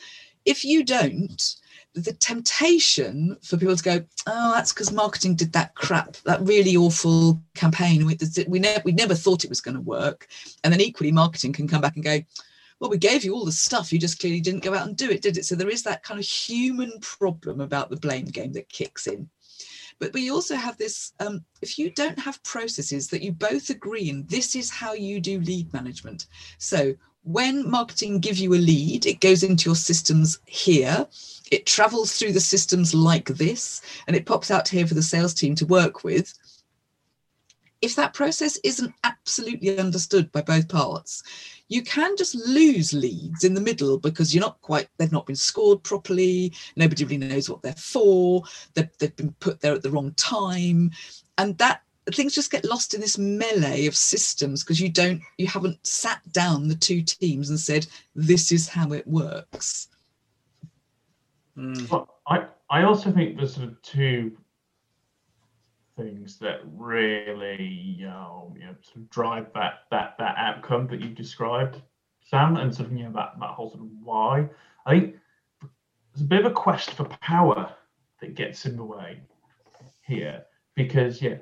if 0.46 0.66
you 0.66 0.84
don't 0.84 1.56
the 1.96 2.14
temptation 2.14 3.38
for 3.44 3.58
people 3.58 3.76
to 3.76 3.84
go, 3.84 4.04
oh, 4.26 4.54
that's 4.54 4.74
because 4.74 4.92
marketing 4.92 5.36
did 5.36 5.54
that 5.54 5.76
crap, 5.76 6.16
that 6.26 6.42
really 6.42 6.76
awful 6.76 7.40
campaign. 7.54 8.06
We, 8.06 8.18
we, 8.48 8.60
never, 8.60 8.82
we 8.84 8.92
never 8.94 9.14
thought 9.14 9.44
it 9.44 9.50
was 9.50 9.62
going 9.62 9.76
to 9.76 9.82
work. 9.82 10.28
And 10.64 10.74
then 10.74 10.82
equally, 10.82 11.12
marketing 11.12 11.54
can 11.54 11.68
come 11.68 11.82
back 11.82 11.96
and 11.96 12.04
go, 12.04 12.20
well, 12.84 12.90
we 12.90 12.98
gave 12.98 13.24
you 13.24 13.34
all 13.34 13.46
the 13.46 13.52
stuff, 13.54 13.94
you 13.94 13.98
just 13.98 14.20
clearly 14.20 14.42
didn't 14.42 14.66
go 14.66 14.74
out 14.74 14.86
and 14.86 14.98
do 14.98 15.10
it, 15.10 15.22
did 15.22 15.38
it? 15.38 15.46
So 15.46 15.56
there 15.56 15.70
is 15.70 15.84
that 15.84 16.04
kind 16.04 16.20
of 16.20 16.26
human 16.26 16.92
problem 17.00 17.62
about 17.62 17.90
the 17.90 17.96
blame 17.96 18.26
game 18.26 18.52
that 18.52 18.68
kicks 18.68 19.08
in. 19.08 19.30
But 20.00 20.12
we 20.12 20.30
also 20.30 20.58
have 20.58 20.78
this 20.78 21.14
um, 21.22 21.46
if 21.62 21.80
you 21.80 21.92
don't 21.92 22.20
have 22.20 22.44
processes 22.44 23.08
that 23.08 23.22
you 23.22 23.32
both 23.32 23.70
agree 23.70 24.10
in, 24.10 24.26
this 24.28 24.54
is 24.54 24.70
how 24.70 24.92
you 24.92 25.22
do 25.22 25.40
lead 25.40 25.72
management. 25.72 26.28
So 26.58 26.94
when 27.24 27.72
marketing 27.72 28.20
give 28.20 28.38
you 28.38 28.54
a 28.54 28.56
lead, 28.56 29.06
it 29.06 29.22
goes 29.22 29.44
into 29.44 29.70
your 29.70 29.78
systems 29.78 30.40
here. 30.46 31.08
It 31.52 31.66
travels 31.66 32.12
through 32.12 32.34
the 32.34 32.42
systems 32.42 32.94
like 32.94 33.30
this, 33.30 33.80
and 34.08 34.16
it 34.18 34.26
pops 34.26 34.52
out 34.52 34.68
here 34.68 34.86
for 34.86 34.96
the 34.96 35.02
sales 35.02 35.34
team 35.34 35.56
to 35.56 35.66
work 35.66 36.04
with. 36.04 36.34
If 37.84 37.96
that 37.98 38.14
process 38.14 38.58
isn't 38.64 38.94
absolutely 39.04 39.78
understood 39.78 40.32
by 40.32 40.42
both 40.42 40.70
parts, 40.70 41.22
you 41.68 41.82
can 41.82 42.16
just 42.16 42.36
lose 42.36 42.94
leads 42.94 43.44
in 43.44 43.54
the 43.54 43.62
middle 43.62 43.98
because 43.98 44.34
you're 44.34 44.44
not 44.44 44.62
quite 44.62 44.88
they've 44.98 45.12
not 45.12 45.26
been 45.26 45.36
scored 45.36 45.82
properly 45.84 46.54
nobody 46.76 47.04
really 47.04 47.18
knows 47.18 47.50
what 47.50 47.62
they're 47.62 47.74
for 47.74 48.44
they've, 48.76 48.90
they've 49.00 49.16
been 49.16 49.34
put 49.40 49.60
there 49.60 49.74
at 49.74 49.82
the 49.82 49.90
wrong 49.90 50.14
time 50.16 50.92
and 51.38 51.58
that 51.58 51.82
things 52.12 52.36
just 52.36 52.52
get 52.52 52.66
lost 52.66 52.94
in 52.94 53.02
this 53.02 53.18
melee 53.18 53.88
of 53.88 53.96
systems 53.96 54.64
because 54.64 54.80
you 54.80 54.90
don't 54.90 55.22
you 55.38 55.48
haven't 55.48 55.86
sat 55.86 56.22
down 56.32 56.68
the 56.68 56.76
two 56.76 57.02
teams 57.02 57.50
and 57.50 57.60
said 57.60 57.88
this 58.16 58.52
is 58.52 58.68
how 58.68 58.92
it 58.92 59.08
works 59.08 59.88
mm. 61.58 61.90
well, 61.90 62.20
i 62.28 62.46
i 62.70 62.84
also 62.84 63.12
think 63.12 63.38
there's 63.38 63.56
sort 63.56 63.70
of 63.70 63.82
two 63.82 64.38
things 65.98 66.38
that 66.40 66.62
really 66.66 68.06
um, 68.08 68.54
you 68.56 68.66
know, 68.66 68.76
sort 68.82 68.98
of 68.98 69.10
drive 69.10 69.48
that 69.54 69.84
that 69.92 70.16
that 70.18 70.36
outcome 70.38 70.88
that 70.88 71.02
you've 71.02 71.16
described, 71.16 71.82
Sam, 72.22 72.58
and 72.58 72.74
sort 72.74 72.90
of 72.90 72.98
you 72.98 73.04
know 73.04 73.12
that 73.14 73.34
that 73.40 73.50
whole 73.50 73.70
sort 73.70 73.82
of 73.82 73.90
why. 74.04 74.50
I 74.86 75.00
think 75.00 75.16
there's 76.14 76.26
a 76.26 76.28
bit 76.28 76.46
of 76.46 76.52
a 76.52 76.56
quest 76.56 76.92
for 76.92 77.06
power 77.06 77.74
that 78.22 78.36
gets 78.36 78.66
in 78.66 78.76
the 78.76 78.84
way 78.84 79.20
here 80.06 80.44
because 80.76 81.22
yeah, 81.22 81.36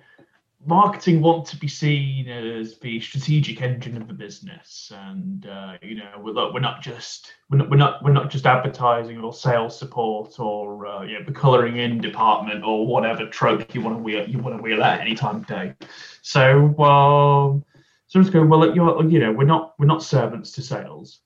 marketing 0.66 1.22
want 1.22 1.46
to 1.48 1.58
be 1.58 1.68
seen 1.68 2.28
as 2.28 2.78
the 2.80 3.00
strategic 3.00 3.62
engine 3.62 3.98
of 3.98 4.08
the 4.08 4.14
business. 4.14 4.92
And 4.96 5.46
uh, 5.46 5.78
you 5.82 5.96
know 5.96 6.12
we're, 6.20 6.34
look, 6.34 6.54
we're 6.54 6.60
not 6.60 6.82
just 6.82 7.34
we're 7.50 7.58
not, 7.58 7.70
we're 7.70 7.78
not 7.78 8.04
we're 8.04 8.12
not 8.12 8.30
just 8.30 8.46
advertising 8.46 9.20
or 9.20 9.34
sales 9.34 9.78
support 9.78 10.40
or 10.40 10.86
uh, 10.86 11.04
you 11.04 11.20
know, 11.20 11.26
the 11.26 11.32
coloring 11.32 11.78
in 11.78 12.00
department 12.00 12.64
or 12.64 12.86
whatever 12.86 13.28
trope 13.28 13.74
you 13.74 13.82
want 13.82 13.98
to 13.98 14.04
wheel 14.04 14.28
you 14.28 14.40
want 14.40 14.56
to 14.56 14.62
wheel 14.62 14.84
at 14.84 15.02
any 15.02 15.16
time 15.16 15.38
of 15.38 15.48
day. 15.48 15.74
So 16.22 16.78
um 16.80 17.66
so 18.08 18.20
it's 18.20 18.30
going 18.30 18.50
well 18.50 18.76
you're 18.76 19.10
you 19.10 19.20
know 19.20 19.32
we're 19.32 19.46
not 19.46 19.74
we're 19.80 19.86
not 19.88 20.04
servants 20.04 20.52
to 20.54 20.62
sales. 20.62 21.22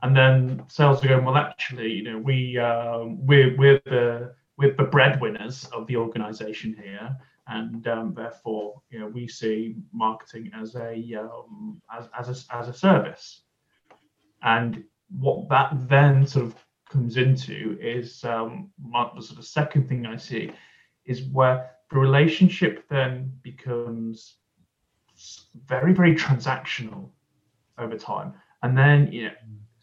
And 0.00 0.16
then 0.16 0.62
sales 0.68 1.04
are 1.04 1.08
going 1.08 1.24
well 1.24 1.36
actually 1.36 1.92
you 1.92 2.04
know 2.04 2.18
we 2.18 2.58
um, 2.58 3.24
we're 3.26 3.56
we're 3.56 3.80
the 3.84 4.34
we're 4.56 4.74
the 4.74 4.84
breadwinners 4.84 5.64
of 5.72 5.86
the 5.86 5.96
organization 5.96 6.76
here 6.80 7.16
and 7.48 7.86
um, 7.88 8.14
therefore, 8.14 8.80
you 8.90 9.00
know, 9.00 9.08
we 9.08 9.26
see 9.26 9.76
marketing 9.92 10.50
as 10.54 10.74
a 10.76 10.92
um, 11.20 11.80
as 11.92 12.08
as 12.18 12.28
a, 12.28 12.54
as 12.54 12.68
a 12.68 12.72
service. 12.72 13.42
And 14.42 14.84
what 15.18 15.48
that 15.48 15.88
then 15.88 16.26
sort 16.26 16.46
of 16.46 16.54
comes 16.90 17.16
into 17.16 17.78
is 17.80 18.22
um, 18.24 18.70
the 18.92 19.20
sort 19.20 19.38
of 19.38 19.44
second 19.44 19.88
thing 19.88 20.06
I 20.06 20.16
see 20.16 20.52
is 21.06 21.24
where 21.24 21.70
the 21.90 21.98
relationship 21.98 22.86
then 22.88 23.32
becomes 23.42 24.36
very 25.66 25.92
very 25.92 26.14
transactional 26.14 27.10
over 27.78 27.96
time 27.96 28.34
And 28.62 28.76
then 28.76 29.10
you 29.12 29.24
know 29.24 29.34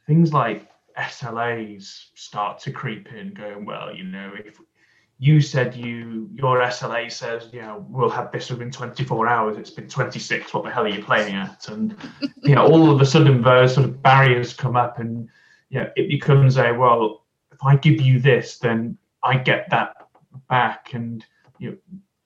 things 0.06 0.34
like 0.34 0.70
SLAs 0.98 2.06
start 2.16 2.60
to 2.60 2.72
creep 2.72 3.12
in, 3.12 3.34
going 3.34 3.66
well. 3.66 3.94
You 3.94 4.06
know, 4.06 4.32
if 4.38 4.60
you 5.18 5.40
said 5.40 5.76
you 5.76 6.30
your 6.34 6.60
SLA 6.60 7.12
says 7.12 7.50
you 7.54 7.62
know 7.62 7.86
we'll 7.90 8.10
have 8.10 8.32
this 8.32 8.50
within 8.50 8.72
24 8.72 9.28
hours, 9.28 9.58
it's 9.58 9.70
been 9.70 9.88
26. 9.88 10.54
What 10.54 10.64
the 10.64 10.72
hell 10.72 10.84
are 10.86 10.90
you 10.90 11.04
playing 11.04 11.36
at? 11.36 11.68
And 11.70 11.96
you 12.44 12.56
know, 12.56 12.66
all 12.66 12.92
of 12.92 13.02
a 13.02 13.06
sudden 13.06 13.42
those 13.42 13.76
sort 13.76 13.86
of 13.86 14.02
barriers 14.02 14.54
come 14.54 14.76
up, 14.76 15.00
and 15.00 15.30
you 15.70 15.80
know, 15.80 15.90
it 15.96 16.10
becomes 16.10 16.58
a 16.58 16.74
well. 16.74 17.24
If 17.52 17.60
I 17.64 17.78
give 17.78 18.02
you 18.02 18.20
this, 18.20 18.58
then 18.58 18.98
I 19.24 19.38
get 19.38 19.70
that 19.70 20.08
back, 20.50 20.94
and 20.94 21.26
you 21.60 21.72
know, 21.72 21.78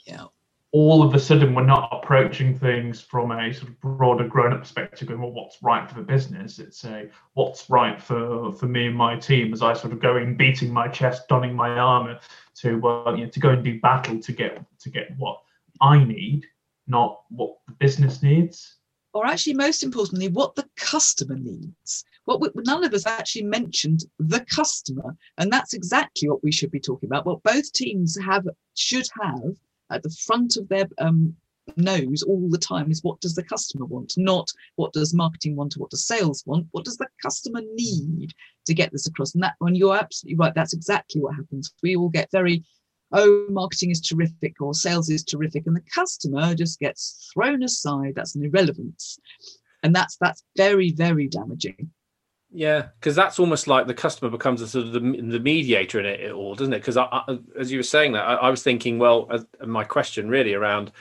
Yeah. 0.05 0.25
All 0.71 1.01
of 1.01 1.15
a 1.15 1.19
sudden 1.19 1.55
we're 1.55 1.65
not 1.65 1.89
approaching 1.91 2.57
things 2.57 3.01
from 3.01 3.31
a 3.31 3.51
sort 3.53 3.69
of 3.69 3.79
broader 3.81 4.27
grown-up 4.27 4.59
perspective 4.59 5.07
going 5.07 5.19
well 5.19 5.31
what's 5.31 5.61
right 5.63 5.89
for 5.89 5.95
the 5.95 6.01
business. 6.01 6.59
It's 6.59 6.83
a 6.85 7.09
what's 7.33 7.69
right 7.69 7.99
for 7.99 8.51
for 8.53 8.67
me 8.67 8.87
and 8.87 8.95
my 8.95 9.17
team 9.17 9.51
as 9.53 9.61
i 9.63 9.73
sort 9.73 9.93
of 9.93 9.99
go 9.99 10.17
in 10.17 10.37
beating 10.37 10.71
my 10.71 10.87
chest 10.87 11.27
donning 11.27 11.55
my 11.55 11.69
armor 11.69 12.19
to 12.57 12.79
well 12.79 13.17
you 13.17 13.25
know 13.25 13.29
to 13.31 13.39
go 13.39 13.49
and 13.49 13.63
do 13.63 13.79
battle 13.79 14.19
to 14.19 14.31
get 14.31 14.63
to 14.79 14.89
get 14.89 15.09
what 15.17 15.41
i 15.81 16.03
need 16.03 16.45
not 16.89 17.21
what 17.29 17.55
the 17.67 17.73
business 17.73 18.21
needs. 18.21 18.75
Or 19.13 19.25
actually 19.25 19.53
most 19.53 19.83
importantly 19.83 20.27
what 20.27 20.55
the 20.55 20.67
customer 20.75 21.35
needs. 21.35 22.03
What 22.25 22.41
we, 22.41 22.49
none 22.57 22.83
of 22.83 22.93
us 22.93 23.07
actually 23.07 23.45
mentioned 23.45 24.01
the 24.19 24.41
customer 24.45 25.15
and 25.37 25.51
that's 25.51 25.73
exactly 25.73 26.29
what 26.29 26.43
we 26.43 26.51
should 26.51 26.71
be 26.71 26.79
talking 26.79 27.07
about. 27.07 27.25
What 27.25 27.43
both 27.43 27.71
teams 27.71 28.17
have 28.19 28.47
should 28.75 29.07
have 29.21 29.55
at 29.91 30.03
the 30.03 30.15
front 30.25 30.57
of 30.57 30.67
their 30.69 30.87
um, 30.99 31.35
nose 31.77 32.23
all 32.23 32.49
the 32.49 32.57
time 32.57 32.91
is 32.91 33.03
what 33.03 33.19
does 33.21 33.35
the 33.35 33.43
customer 33.43 33.85
want? 33.85 34.13
Not 34.17 34.49
what 34.75 34.93
does 34.93 35.13
marketing 35.13 35.55
want 35.55 35.75
or 35.75 35.81
what 35.81 35.91
does 35.91 36.05
sales 36.05 36.43
want 36.45 36.67
what 36.71 36.85
does 36.85 36.97
the 36.97 37.07
customer 37.21 37.61
need 37.73 38.33
to 38.65 38.73
get 38.73 38.91
this 38.91 39.07
across? 39.07 39.33
And 39.33 39.43
that 39.43 39.55
when 39.59 39.75
you're 39.75 39.97
absolutely 39.97 40.37
right 40.37 40.53
that's 40.55 40.73
exactly 40.73 41.21
what 41.21 41.35
happens. 41.35 41.73
We 41.83 41.95
all 41.95 42.09
get 42.09 42.31
very 42.31 42.63
oh 43.11 43.45
marketing 43.49 43.91
is 43.91 44.01
terrific 44.01 44.61
or 44.61 44.73
sales 44.73 45.09
is 45.09 45.23
terrific 45.23 45.65
and 45.67 45.75
the 45.75 45.83
customer 45.93 46.55
just 46.55 46.79
gets 46.79 47.29
thrown 47.33 47.63
aside. 47.63 48.13
That's 48.15 48.35
an 48.35 48.45
irrelevance. 48.45 49.19
And 49.83 49.95
that's 49.95 50.17
that's 50.19 50.43
very 50.57 50.91
very 50.91 51.27
damaging 51.27 51.91
Yeah, 52.51 52.87
because 52.99 53.15
that's 53.15 53.37
almost 53.37 53.67
like 53.67 53.85
the 53.85 53.93
customer 53.93 54.31
becomes 54.31 54.61
a 54.61 54.67
sort 54.67 54.87
of 54.87 54.93
the, 54.93 54.99
the 54.99 55.39
mediator 55.39 55.99
in 55.99 56.05
it, 56.05 56.19
it 56.19 56.31
all, 56.31 56.55
doesn't 56.55 56.73
it? 56.73 56.83
Because 56.83 56.97
as 57.59 57.71
you 57.71 57.77
were 57.77 57.83
saying 57.83 58.13
that, 58.13 58.23
I, 58.23 58.35
I 58.35 58.49
was 58.49 58.63
thinking, 58.63 58.97
well, 58.97 59.29
my 59.65 59.83
question 59.83 60.29
really 60.29 60.55
around, 60.55 60.91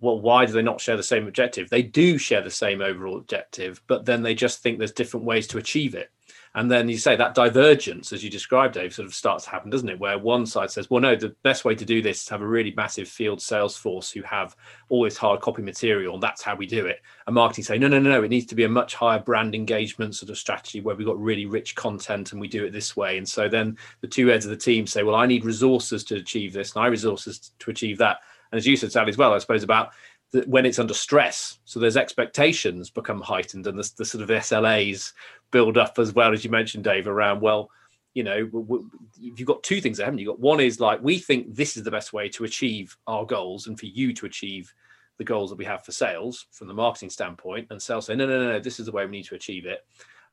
well, 0.00 0.20
why 0.20 0.46
do 0.46 0.52
they 0.52 0.62
not 0.62 0.80
share 0.80 0.96
the 0.96 1.02
same 1.02 1.26
objective? 1.26 1.70
They 1.70 1.82
do 1.82 2.18
share 2.18 2.40
the 2.40 2.50
same 2.50 2.80
overall 2.80 3.16
objective, 3.16 3.82
but 3.88 4.04
then 4.04 4.22
they 4.22 4.34
just 4.34 4.62
think 4.62 4.78
there's 4.78 4.92
different 4.92 5.26
ways 5.26 5.46
to 5.48 5.58
achieve 5.58 5.94
it. 5.94 6.10
And 6.54 6.70
then 6.70 6.88
you 6.88 6.98
say 6.98 7.16
that 7.16 7.34
divergence, 7.34 8.12
as 8.12 8.22
you 8.22 8.28
described, 8.28 8.74
Dave, 8.74 8.92
sort 8.92 9.06
of 9.06 9.14
starts 9.14 9.44
to 9.44 9.50
happen, 9.50 9.70
doesn't 9.70 9.88
it? 9.88 9.98
Where 9.98 10.18
one 10.18 10.44
side 10.44 10.70
says, 10.70 10.90
well, 10.90 11.00
no, 11.00 11.16
the 11.16 11.34
best 11.42 11.64
way 11.64 11.74
to 11.74 11.84
do 11.84 12.02
this 12.02 12.18
is 12.18 12.24
to 12.26 12.34
have 12.34 12.42
a 12.42 12.46
really 12.46 12.74
massive 12.76 13.08
field 13.08 13.40
sales 13.40 13.74
force 13.74 14.10
who 14.10 14.20
have 14.22 14.54
all 14.90 15.04
this 15.04 15.16
hard 15.16 15.40
copy 15.40 15.62
material. 15.62 16.14
And 16.14 16.22
that's 16.22 16.42
how 16.42 16.54
we 16.54 16.66
do 16.66 16.84
it. 16.84 17.00
And 17.26 17.34
marketing 17.34 17.64
say, 17.64 17.78
no, 17.78 17.88
no, 17.88 17.98
no, 17.98 18.10
no, 18.10 18.22
it 18.22 18.28
needs 18.28 18.46
to 18.46 18.54
be 18.54 18.64
a 18.64 18.68
much 18.68 18.94
higher 18.94 19.18
brand 19.18 19.54
engagement 19.54 20.14
sort 20.14 20.28
of 20.28 20.36
strategy 20.36 20.82
where 20.82 20.94
we've 20.94 21.06
got 21.06 21.18
really 21.18 21.46
rich 21.46 21.74
content 21.74 22.32
and 22.32 22.40
we 22.40 22.48
do 22.48 22.64
it 22.66 22.72
this 22.72 22.94
way. 22.94 23.16
And 23.16 23.26
so 23.26 23.48
then 23.48 23.78
the 24.02 24.08
two 24.08 24.26
heads 24.26 24.44
of 24.44 24.50
the 24.50 24.56
team 24.56 24.86
say, 24.86 25.02
well, 25.02 25.16
I 25.16 25.24
need 25.24 25.46
resources 25.46 26.04
to 26.04 26.16
achieve 26.16 26.52
this 26.52 26.74
and 26.74 26.84
I 26.84 26.88
resources 26.88 27.52
to 27.60 27.70
achieve 27.70 27.96
that. 27.98 28.18
And 28.50 28.58
as 28.58 28.66
you 28.66 28.76
said, 28.76 28.92
Sally, 28.92 29.08
as 29.08 29.16
well, 29.16 29.32
I 29.32 29.38
suppose 29.38 29.62
about 29.62 29.92
the, 30.32 30.42
when 30.42 30.66
it's 30.66 30.78
under 30.78 30.94
stress. 30.94 31.58
So 31.64 31.78
there's 31.78 31.96
expectations 31.96 32.90
become 32.90 33.20
heightened 33.20 33.66
and 33.66 33.78
the, 33.78 33.90
the 33.96 34.04
sort 34.04 34.22
of 34.22 34.30
SLAs 34.30 35.12
build 35.50 35.78
up 35.78 35.98
as 35.98 36.12
well, 36.14 36.32
as 36.32 36.44
you 36.44 36.50
mentioned, 36.50 36.84
Dave, 36.84 37.06
around, 37.06 37.40
well, 37.40 37.70
you 38.14 38.24
know, 38.24 38.46
w- 38.46 38.90
you've 39.18 39.46
got 39.46 39.62
two 39.62 39.80
things 39.80 39.98
haven't 39.98 40.18
you? 40.18 40.26
You've 40.26 40.34
got 40.34 40.40
one 40.40 40.60
is 40.60 40.80
like, 40.80 41.02
we 41.02 41.18
think 41.18 41.54
this 41.54 41.76
is 41.76 41.84
the 41.84 41.90
best 41.90 42.12
way 42.12 42.28
to 42.30 42.44
achieve 42.44 42.96
our 43.06 43.24
goals 43.24 43.66
and 43.66 43.78
for 43.78 43.86
you 43.86 44.12
to 44.14 44.26
achieve 44.26 44.72
the 45.18 45.24
goals 45.24 45.50
that 45.50 45.56
we 45.56 45.64
have 45.64 45.84
for 45.84 45.92
sales 45.92 46.46
from 46.50 46.68
the 46.68 46.74
marketing 46.74 47.10
standpoint. 47.10 47.68
And 47.70 47.80
sales 47.80 48.06
say, 48.06 48.16
no, 48.16 48.26
no, 48.26 48.38
no, 48.38 48.52
no, 48.52 48.58
this 48.60 48.80
is 48.80 48.86
the 48.86 48.92
way 48.92 49.04
we 49.04 49.12
need 49.12 49.26
to 49.26 49.34
achieve 49.34 49.66
it. 49.66 49.86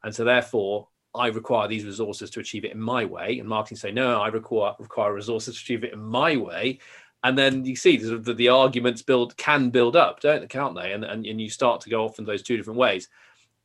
And 0.04 0.16
so 0.16 0.24
therefore, 0.24 0.88
I 1.16 1.28
require 1.28 1.68
these 1.68 1.86
resources 1.86 2.30
to 2.32 2.40
achieve 2.40 2.66
it 2.66 2.72
in 2.72 2.80
my 2.80 3.04
way. 3.06 3.40
And 3.40 3.50
marketing 3.50 3.78
say, 3.78 3.92
no, 3.92 4.22
I 4.22 4.28
require 4.28 4.76
require 4.80 5.14
resources 5.14 5.56
to 5.56 5.62
achieve 5.62 5.84
it 5.84 5.94
in 5.94 6.00
my 6.00 6.38
way. 6.38 6.80
And 7.24 7.38
then 7.38 7.66
you 7.66 7.76
see 7.76 7.98
the, 7.98 8.18
the, 8.18 8.34
the 8.34 8.50
arguments 8.50 9.02
build 9.02 9.36
can 9.36 9.70
build 9.70 9.96
up, 9.96 10.22
don't 10.22 10.42
they? 10.42 10.48
Can't 10.48 10.76
they? 10.76 10.94
And, 10.94 11.04
and 11.04 11.26
and 11.26 11.42
you 11.42 11.50
start 11.50 11.82
to 11.82 11.90
go 11.90 12.06
off 12.06 12.20
in 12.20 12.26
those 12.26 12.42
two 12.42 12.56
different 12.56 12.80
ways, 12.80 13.10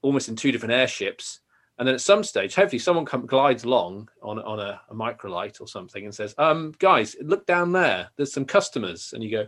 almost 0.03 0.29
in 0.29 0.37
two 0.37 0.53
different 0.53 0.75
airships. 0.75 1.41
And 1.79 1.89
then 1.89 1.95
at 1.95 2.01
some 2.01 2.23
stage, 2.23 2.55
hopefully, 2.55 2.79
someone 2.79 3.05
come, 3.05 3.27
glides 3.27 3.65
along 3.65 4.09
on 4.23 4.39
on 4.41 4.61
a, 4.61 4.81
a 4.89 4.95
microlight 4.95 5.61
or 5.61 5.69
something 5.69 6.05
and 6.05 6.15
says, 6.15 6.35
"Um, 6.39 6.73
guys, 6.79 7.17
look 7.21 7.47
down 7.47 7.73
there. 7.73 8.11
There's 8.17 8.33
some 8.33 8.45
customers." 8.45 9.13
And 9.13 9.23
you 9.23 9.31
go, 9.31 9.47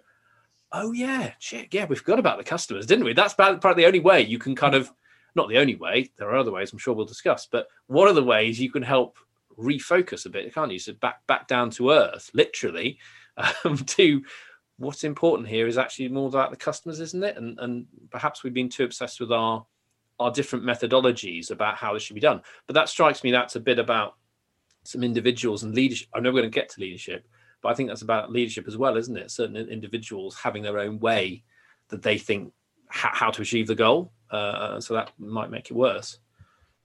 "Oh 0.73 0.93
yeah, 0.93 1.33
shit, 1.39 1.75
yeah, 1.75 1.87
we 1.87 1.97
forgot 1.97 2.19
about 2.19 2.39
the 2.39 2.45
customers, 2.45 2.87
didn't 2.87 3.05
we?" 3.05 3.13
That's 3.13 3.35
about 3.35 3.61
probably 3.61 3.83
the 3.83 3.89
only 3.89 4.01
way 4.01 4.23
you 4.23 4.39
can 4.39 4.55
kind 4.55 4.75
of, 4.75 4.93
not 5.35 5.49
the 5.49 5.59
only 5.59 5.77
way. 5.77 6.11
There 6.17 6.29
are 6.29 6.37
other 6.37 6.53
ways, 6.53 6.73
I'm 6.73 6.79
sure 6.79 6.95
we'll 6.95 7.07
discuss, 7.07 7.47
but 7.51 7.69
one 7.87 8.09
of 8.09 8.15
the 8.15 8.25
ways 8.25 8.61
you 8.61 8.71
can 8.71 8.83
help 8.83 9.19
refocus 9.59 10.27
a 10.27 10.31
bit, 10.31 10.53
can't 10.55 10.73
you? 10.73 10.79
So 10.79 10.93
back 10.95 11.27
back 11.27 11.49
down 11.49 11.71
to 11.71 11.91
earth, 11.91 12.31
literally, 12.35 12.99
um, 13.37 13.77
to 13.87 14.23
what's 14.79 15.05
important 15.05 15.49
here 15.49 15.67
is 15.67 15.79
actually 15.79 16.09
more 16.09 16.29
about 16.29 16.51
the 16.51 16.57
customers, 16.57 17.01
isn't 17.01 17.25
it? 17.25 17.37
And 17.37 17.59
and 17.59 17.87
perhaps 18.11 18.43
we've 18.43 18.55
been 18.55 18.69
too 18.69 18.85
obsessed 18.85 19.21
with 19.21 19.33
our 19.33 19.65
our 20.19 20.31
different 20.31 20.65
methodologies 20.65 21.51
about 21.51 21.77
how 21.77 21.93
this 21.93 22.03
should 22.03 22.15
be 22.15 22.21
done. 22.21 22.43
But 22.67 22.75
that 22.75 22.89
strikes 22.89 23.23
me 23.23 23.31
that's 23.31 23.57
a 23.57 23.61
bit 23.61 23.79
about 23.79 24.17
some 24.85 25.03
individuals 25.03 25.63
and 25.63 25.75
leadership. 25.75 26.09
I'm 26.15 26.23
never 26.23 26.39
going 26.39 26.51
to 26.51 26.55
get 26.55 26.71
to 26.71 26.81
leadership, 26.81 27.27
but 27.63 27.71
I 27.71 27.75
think 27.75 27.89
that's 27.89 28.03
about 28.03 28.33
leadership 28.33 28.67
as 28.67 28.77
well, 28.77 28.97
isn't 28.97 29.17
it? 29.17 29.31
Certain 29.31 29.57
individuals 29.57 30.37
having 30.37 30.63
their 30.63 30.79
own 30.79 30.99
way 31.01 31.43
that 31.89 32.03
they 32.03 32.19
think 32.19 32.53
ha- 32.91 33.13
how 33.13 33.31
to 33.31 33.43
achieve 33.43 33.67
the 33.67 33.75
goal. 33.75 34.13
Uh, 34.31 34.81
so 34.81 34.95
that 34.95 35.13
might 35.19 35.51
make 35.51 35.71
it 35.71 35.75
worse. 35.75 36.19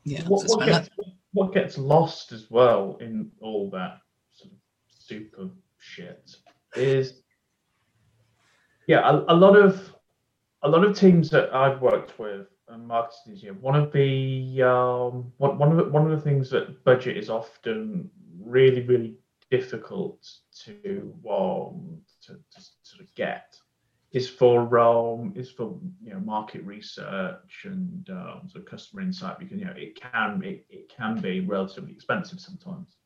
yeah 0.04 0.24
what, 0.28 0.46
what, 0.48 0.66
gets, 0.66 0.90
what 1.34 1.54
gets 1.54 1.78
lost 1.78 2.32
as 2.32 2.52
well 2.52 2.98
in 3.02 3.32
all 3.40 3.70
that 3.70 3.98
sort 4.32 4.52
of 4.52 4.58
super 5.00 5.50
shit 5.80 6.36
is 6.76 7.22
yeah 8.88 9.08
a, 9.10 9.34
a 9.34 9.36
lot 9.36 9.56
of 9.56 9.94
a 10.64 10.70
lot 10.70 10.84
of 10.84 10.98
teams 10.98 11.30
that 11.30 11.54
I've 11.54 11.82
worked 11.82 12.20
with 12.20 12.48
and 12.72 12.88
marketing 12.88 13.36
yeah, 13.36 13.52
one 13.52 13.76
of 13.76 13.92
the 13.92 14.62
um, 14.64 15.32
one, 15.38 15.58
one 15.58 15.72
of 15.72 15.78
the, 15.78 15.92
one 15.92 16.10
of 16.10 16.12
the 16.12 16.24
things 16.24 16.50
that 16.52 16.84
budget 16.84 17.18
is 17.18 17.30
often 17.30 18.10
really 18.40 18.82
really 18.82 19.16
difficult 19.50 20.28
to 20.64 21.14
um 21.30 21.98
to, 22.22 22.34
to 22.34 22.62
sort 22.84 23.02
of 23.02 23.14
get 23.16 23.56
is 24.12 24.30
for 24.30 24.78
um 24.80 25.34
is 25.36 25.52
for 25.52 25.78
you 26.02 26.14
know 26.14 26.20
market 26.20 26.64
research 26.64 27.66
and 27.66 28.10
um, 28.10 28.48
sort 28.48 28.64
of 28.64 28.70
customer 28.70 29.02
insight 29.02 29.40
because 29.40 29.60
you 29.60 29.66
know 29.66 29.74
it 29.76 30.00
can 30.00 30.42
it, 30.44 30.66
it 30.70 30.90
can 30.96 31.20
be 31.20 31.42
relatively 31.42 31.92
expensive 31.92 32.40
sometimes 32.40 32.98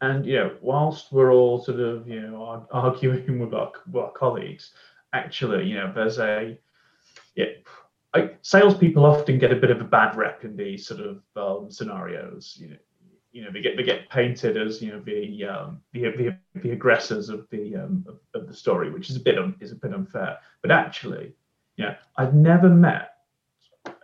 and 0.00 0.26
you 0.26 0.36
know 0.36 0.56
whilst 0.60 1.12
we're 1.12 1.32
all 1.32 1.62
sort 1.62 1.80
of 1.80 2.08
you 2.08 2.20
know 2.20 2.66
arguing 2.72 3.38
with 3.38 3.54
our, 3.54 3.72
with 3.86 4.02
our 4.02 4.12
colleagues 4.12 4.72
actually 5.12 5.66
you 5.66 5.74
know 5.76 5.92
there's 5.94 6.18
a 6.18 6.58
yeah 7.34 7.46
I, 8.12 8.30
salespeople 8.42 9.06
often 9.06 9.38
get 9.38 9.52
a 9.52 9.56
bit 9.56 9.70
of 9.70 9.80
a 9.80 9.84
bad 9.84 10.16
rep 10.16 10.44
in 10.44 10.56
these 10.56 10.86
sort 10.86 11.00
of 11.00 11.22
um, 11.36 11.70
scenarios 11.70 12.56
you 12.60 12.70
know 12.70 12.76
you 13.32 13.44
know 13.44 13.50
they 13.52 13.60
get 13.60 13.76
they 13.76 13.82
get 13.82 14.08
painted 14.10 14.56
as 14.56 14.82
you 14.82 14.92
know 14.92 15.00
the 15.00 15.44
um, 15.44 15.80
the, 15.92 16.02
the 16.02 16.36
the 16.60 16.72
aggressors 16.72 17.28
of 17.28 17.46
the 17.50 17.76
um, 17.76 18.04
of, 18.08 18.18
of 18.34 18.48
the 18.48 18.54
story, 18.54 18.90
which 18.90 19.10
is 19.10 19.16
a 19.16 19.20
bit 19.20 19.38
un, 19.38 19.54
is 19.60 19.72
a 19.72 19.76
bit 19.76 19.94
unfair. 19.94 20.38
But 20.62 20.70
actually, 20.70 21.32
yeah, 21.76 21.96
I've 22.16 22.34
never 22.34 22.68
met 22.68 23.09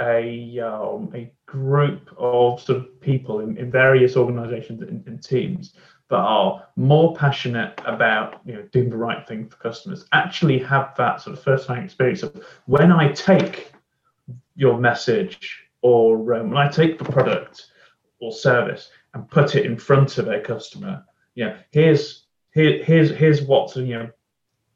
a 0.00 0.58
um, 0.60 1.10
a 1.14 1.32
group 1.46 2.14
of 2.18 2.60
sort 2.60 2.78
of 2.78 3.00
people 3.00 3.40
in, 3.40 3.56
in 3.56 3.70
various 3.70 4.16
organisations 4.16 4.82
and, 4.82 5.06
and 5.06 5.22
teams 5.22 5.74
that 6.08 6.16
are 6.16 6.66
more 6.76 7.14
passionate 7.14 7.80
about 7.84 8.40
you 8.44 8.54
know 8.54 8.62
doing 8.72 8.90
the 8.90 8.96
right 8.96 9.26
thing 9.26 9.48
for 9.48 9.56
customers. 9.56 10.06
Actually, 10.12 10.58
have 10.58 10.94
that 10.96 11.20
sort 11.20 11.36
of 11.36 11.42
first-hand 11.42 11.84
experience 11.84 12.22
of 12.22 12.44
when 12.66 12.92
I 12.92 13.12
take 13.12 13.72
your 14.54 14.78
message 14.78 15.64
or 15.82 16.34
um, 16.34 16.50
when 16.50 16.58
I 16.58 16.68
take 16.68 16.98
the 16.98 17.04
product 17.04 17.66
or 18.20 18.32
service 18.32 18.90
and 19.14 19.28
put 19.30 19.54
it 19.54 19.66
in 19.66 19.76
front 19.76 20.18
of 20.18 20.28
a 20.28 20.40
customer. 20.40 21.04
Yeah, 21.34 21.58
here's 21.70 22.26
here, 22.52 22.82
here's 22.82 23.10
here's 23.10 23.42
what 23.42 23.74
you 23.76 23.94
know 23.98 24.10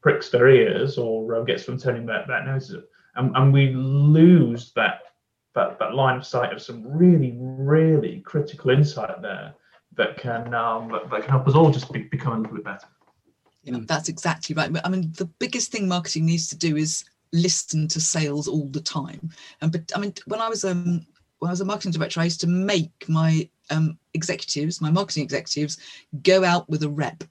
pricks 0.02 0.30
their 0.30 0.48
ears 0.48 0.96
or 0.96 1.36
uh, 1.36 1.42
gets 1.42 1.66
them 1.66 1.78
turning 1.78 2.06
their, 2.06 2.24
their 2.26 2.44
noses 2.44 2.84
and, 3.16 3.36
and 3.36 3.52
we 3.52 3.72
lose 3.74 4.72
that 4.72 5.00
that 5.54 5.78
that 5.78 5.94
line 5.94 6.16
of 6.16 6.26
sight 6.26 6.52
of 6.52 6.62
some 6.62 6.82
really 6.86 7.36
really 7.38 8.20
critical 8.20 8.70
insight 8.70 9.20
there 9.22 9.54
that 9.96 10.16
can 10.16 10.54
um, 10.54 10.90
that, 10.92 11.10
that 11.10 11.22
can 11.22 11.30
help 11.30 11.48
us 11.48 11.54
all 11.54 11.70
just 11.70 11.92
be, 11.92 12.02
become 12.02 12.32
a 12.32 12.36
little 12.38 12.56
bit 12.56 12.64
better. 12.64 12.86
know, 13.72 13.80
that's 13.80 14.08
exactly 14.08 14.54
right. 14.54 14.70
I 14.84 14.88
mean, 14.88 15.12
the 15.16 15.26
biggest 15.26 15.70
thing 15.70 15.86
marketing 15.86 16.26
needs 16.26 16.48
to 16.48 16.56
do 16.56 16.76
is 16.76 17.04
listen 17.32 17.88
to 17.88 18.00
sales 18.00 18.48
all 18.48 18.66
the 18.68 18.80
time. 18.80 19.30
And 19.60 19.72
but 19.72 19.90
I 19.94 20.00
mean, 20.00 20.14
when 20.26 20.40
I 20.40 20.48
was 20.48 20.64
um, 20.64 21.06
when 21.38 21.48
I 21.48 21.52
was 21.52 21.60
a 21.60 21.66
marketing 21.66 21.92
director, 21.92 22.20
I 22.20 22.24
used 22.24 22.40
to 22.40 22.46
make 22.46 23.08
my 23.08 23.48
um, 23.70 23.98
executives, 24.14 24.80
my 24.80 24.90
marketing 24.90 25.24
executives, 25.24 25.78
go 26.22 26.44
out 26.44 26.68
with 26.68 26.82
a 26.82 26.88
rep 26.88 27.24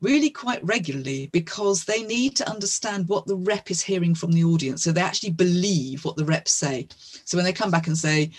really 0.00 0.30
quite 0.30 0.64
regularly 0.64 1.28
because 1.32 1.84
they 1.84 2.02
need 2.04 2.36
to 2.36 2.48
understand 2.48 3.08
what 3.08 3.26
the 3.26 3.36
rep 3.36 3.70
is 3.70 3.82
hearing 3.82 4.14
from 4.14 4.32
the 4.32 4.44
audience. 4.44 4.84
So 4.84 4.92
they 4.92 5.00
actually 5.00 5.32
believe 5.32 6.04
what 6.04 6.16
the 6.16 6.24
reps 6.24 6.52
say. 6.52 6.88
So 7.24 7.36
when 7.36 7.44
they 7.44 7.52
come 7.52 7.70
back 7.70 7.86
and 7.88 7.98
say, 7.98 8.30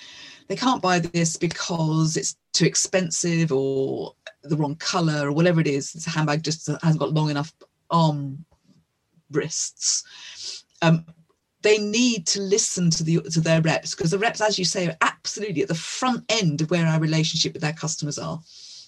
they 0.48 0.56
can't 0.56 0.82
buy 0.82 1.00
this 1.00 1.38
because 1.38 2.18
it's 2.18 2.36
too 2.54 2.66
expensive 2.66 3.51
or 3.51 4.16
the 4.44 4.58
wrong 4.58 4.75
color 4.75 5.28
or 5.28 5.32
whatever 5.32 5.62
it 5.62 5.68
is, 5.68 6.08
a 6.08 6.10
handbag 6.10 6.44
just 6.44 6.68
hasn't 6.68 7.00
got 7.00 7.13
long 7.13 7.30
enough 7.30 7.54
arm 7.92 8.44
wrists. 9.32 10.63
Um, 10.82 11.06
they 11.62 11.78
need 11.78 12.25
to 12.28 12.42
listen 12.42 12.89
to 12.92 13.04
the 13.04 13.22
to 13.22 13.42
their 13.42 13.62
reps 13.62 13.94
because 13.94 14.12
the 14.12 14.18
reps, 14.18 14.42
as 14.42 14.58
you 14.58 14.66
say, 14.66 14.88
are 14.88 14.98
absolutely 15.01 15.62
at 15.62 15.68
the 15.68 15.75
front 15.75 16.24
end 16.30 16.62
of 16.62 16.72
where 16.72 16.86
our 16.86 17.00
relationship 17.00 17.54
with 17.54 17.62
their 17.62 17.74
customers 17.74 18.18
are. 18.18 18.39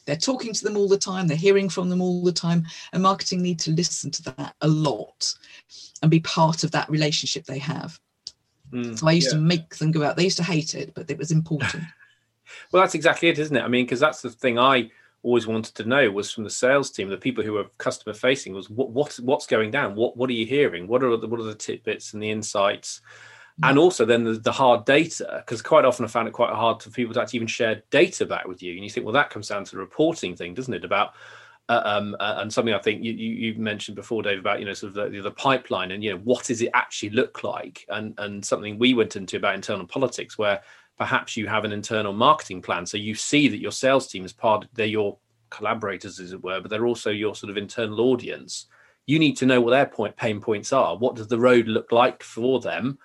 They're 0.05 0.15
talking 0.15 0.53
to 0.53 0.63
them 0.63 0.77
all 0.77 0.87
the 0.87 0.97
time, 0.97 1.27
they're 1.27 1.37
hearing 1.37 1.69
from 1.69 1.89
them 1.89 2.01
all 2.01 2.23
the 2.23 2.31
time, 2.31 2.65
and 2.93 3.03
marketing 3.03 3.41
need 3.41 3.59
to 3.59 3.71
listen 3.71 4.11
to 4.11 4.23
that 4.23 4.55
a 4.61 4.67
lot 4.67 5.33
and 6.01 6.09
be 6.09 6.19
part 6.19 6.63
of 6.63 6.71
that 6.71 6.89
relationship 6.89 7.45
they 7.45 7.59
have. 7.59 7.99
Mm, 8.71 8.97
so 8.97 9.07
I 9.07 9.11
used 9.11 9.27
yeah. 9.27 9.33
to 9.35 9.41
make 9.41 9.75
them 9.75 9.91
go 9.91 10.03
out. 10.03 10.15
They 10.15 10.23
used 10.23 10.37
to 10.37 10.43
hate 10.43 10.75
it, 10.75 10.93
but 10.93 11.09
it 11.09 11.17
was 11.17 11.31
important. 11.31 11.83
well, 12.71 12.81
that's 12.81 12.95
exactly 12.95 13.29
it, 13.29 13.39
isn't 13.39 13.55
it? 13.55 13.63
I 13.63 13.67
mean, 13.67 13.85
because 13.85 13.99
that's 13.99 14.21
the 14.21 14.29
thing 14.29 14.57
I 14.57 14.89
always 15.23 15.45
wanted 15.47 15.75
to 15.75 15.85
know 15.85 16.09
was 16.09 16.31
from 16.31 16.43
the 16.43 16.49
sales 16.49 16.89
team, 16.89 17.09
the 17.09 17.17
people 17.17 17.43
who 17.43 17.53
were 17.53 17.65
customer 17.77 18.13
facing, 18.13 18.53
was 18.53 18.69
what, 18.69 18.89
what 18.89 19.19
what's 19.21 19.45
going 19.45 19.71
down? 19.71 19.95
What 19.95 20.17
what 20.17 20.29
are 20.29 20.33
you 20.33 20.45
hearing? 20.45 20.87
What 20.87 21.03
are 21.03 21.15
the, 21.17 21.27
what 21.27 21.39
are 21.39 21.43
the 21.43 21.55
tidbits 21.55 22.13
and 22.13 22.21
the 22.21 22.31
insights? 22.31 23.01
And 23.63 23.77
also 23.77 24.05
then 24.05 24.23
the, 24.23 24.33
the 24.33 24.51
hard 24.51 24.85
data, 24.85 25.43
because 25.45 25.61
quite 25.61 25.85
often 25.85 26.05
I 26.05 26.07
found 26.07 26.27
it 26.27 26.33
quite 26.33 26.53
hard 26.53 26.81
for 26.81 26.89
people 26.89 27.13
to 27.13 27.21
actually 27.21 27.37
even 27.37 27.47
share 27.47 27.83
data 27.91 28.25
back 28.25 28.47
with 28.47 28.63
you. 28.63 28.73
And 28.73 28.83
you 28.83 28.89
think, 28.89 29.05
well, 29.05 29.13
that 29.13 29.29
comes 29.29 29.47
down 29.47 29.65
to 29.65 29.71
the 29.71 29.77
reporting 29.77 30.35
thing, 30.35 30.53
doesn't 30.53 30.73
it? 30.73 30.83
About 30.83 31.13
uh, 31.69 31.81
um, 31.85 32.15
uh, 32.19 32.35
and 32.39 32.51
something 32.51 32.73
I 32.73 32.79
think 32.79 33.03
you, 33.03 33.13
you, 33.13 33.53
you, 33.53 33.59
mentioned 33.59 33.95
before, 33.95 34.23
Dave, 34.23 34.39
about 34.39 34.59
you 34.59 34.65
know 34.65 34.73
sort 34.73 34.97
of 34.97 35.13
the, 35.13 35.21
the 35.21 35.31
pipeline 35.31 35.91
and 35.91 36.03
you 36.03 36.11
know 36.11 36.19
what 36.23 36.43
does 36.45 36.61
it 36.61 36.71
actually 36.73 37.11
look 37.11 37.43
like, 37.43 37.85
and 37.89 38.13
and 38.17 38.43
something 38.43 38.77
we 38.77 38.93
went 38.93 39.15
into 39.15 39.37
about 39.37 39.55
internal 39.55 39.87
politics, 39.87 40.37
where 40.37 40.61
perhaps 40.97 41.37
you 41.37 41.47
have 41.47 41.63
an 41.63 41.71
internal 41.71 42.13
marketing 42.13 42.61
plan, 42.61 42.85
so 42.85 42.97
you 42.97 43.15
see 43.15 43.47
that 43.47 43.61
your 43.61 43.71
sales 43.71 44.07
team 44.07 44.25
is 44.25 44.33
part, 44.33 44.67
they're 44.73 44.85
your 44.85 45.17
collaborators, 45.49 46.19
as 46.19 46.33
it 46.33 46.43
were, 46.43 46.59
but 46.59 46.69
they're 46.69 46.87
also 46.87 47.09
your 47.09 47.35
sort 47.35 47.49
of 47.49 47.57
internal 47.57 48.01
audience. 48.01 48.67
You 49.05 49.17
need 49.17 49.37
to 49.37 49.45
know 49.45 49.61
what 49.61 49.71
their 49.71 49.85
point 49.85 50.15
pain 50.17 50.41
points 50.41 50.73
are. 50.73 50.97
What 50.97 51.15
does 51.15 51.27
the 51.27 51.39
road 51.39 51.67
look 51.67 51.91
like 51.91 52.21
for 52.21 52.59
them? 52.59 52.99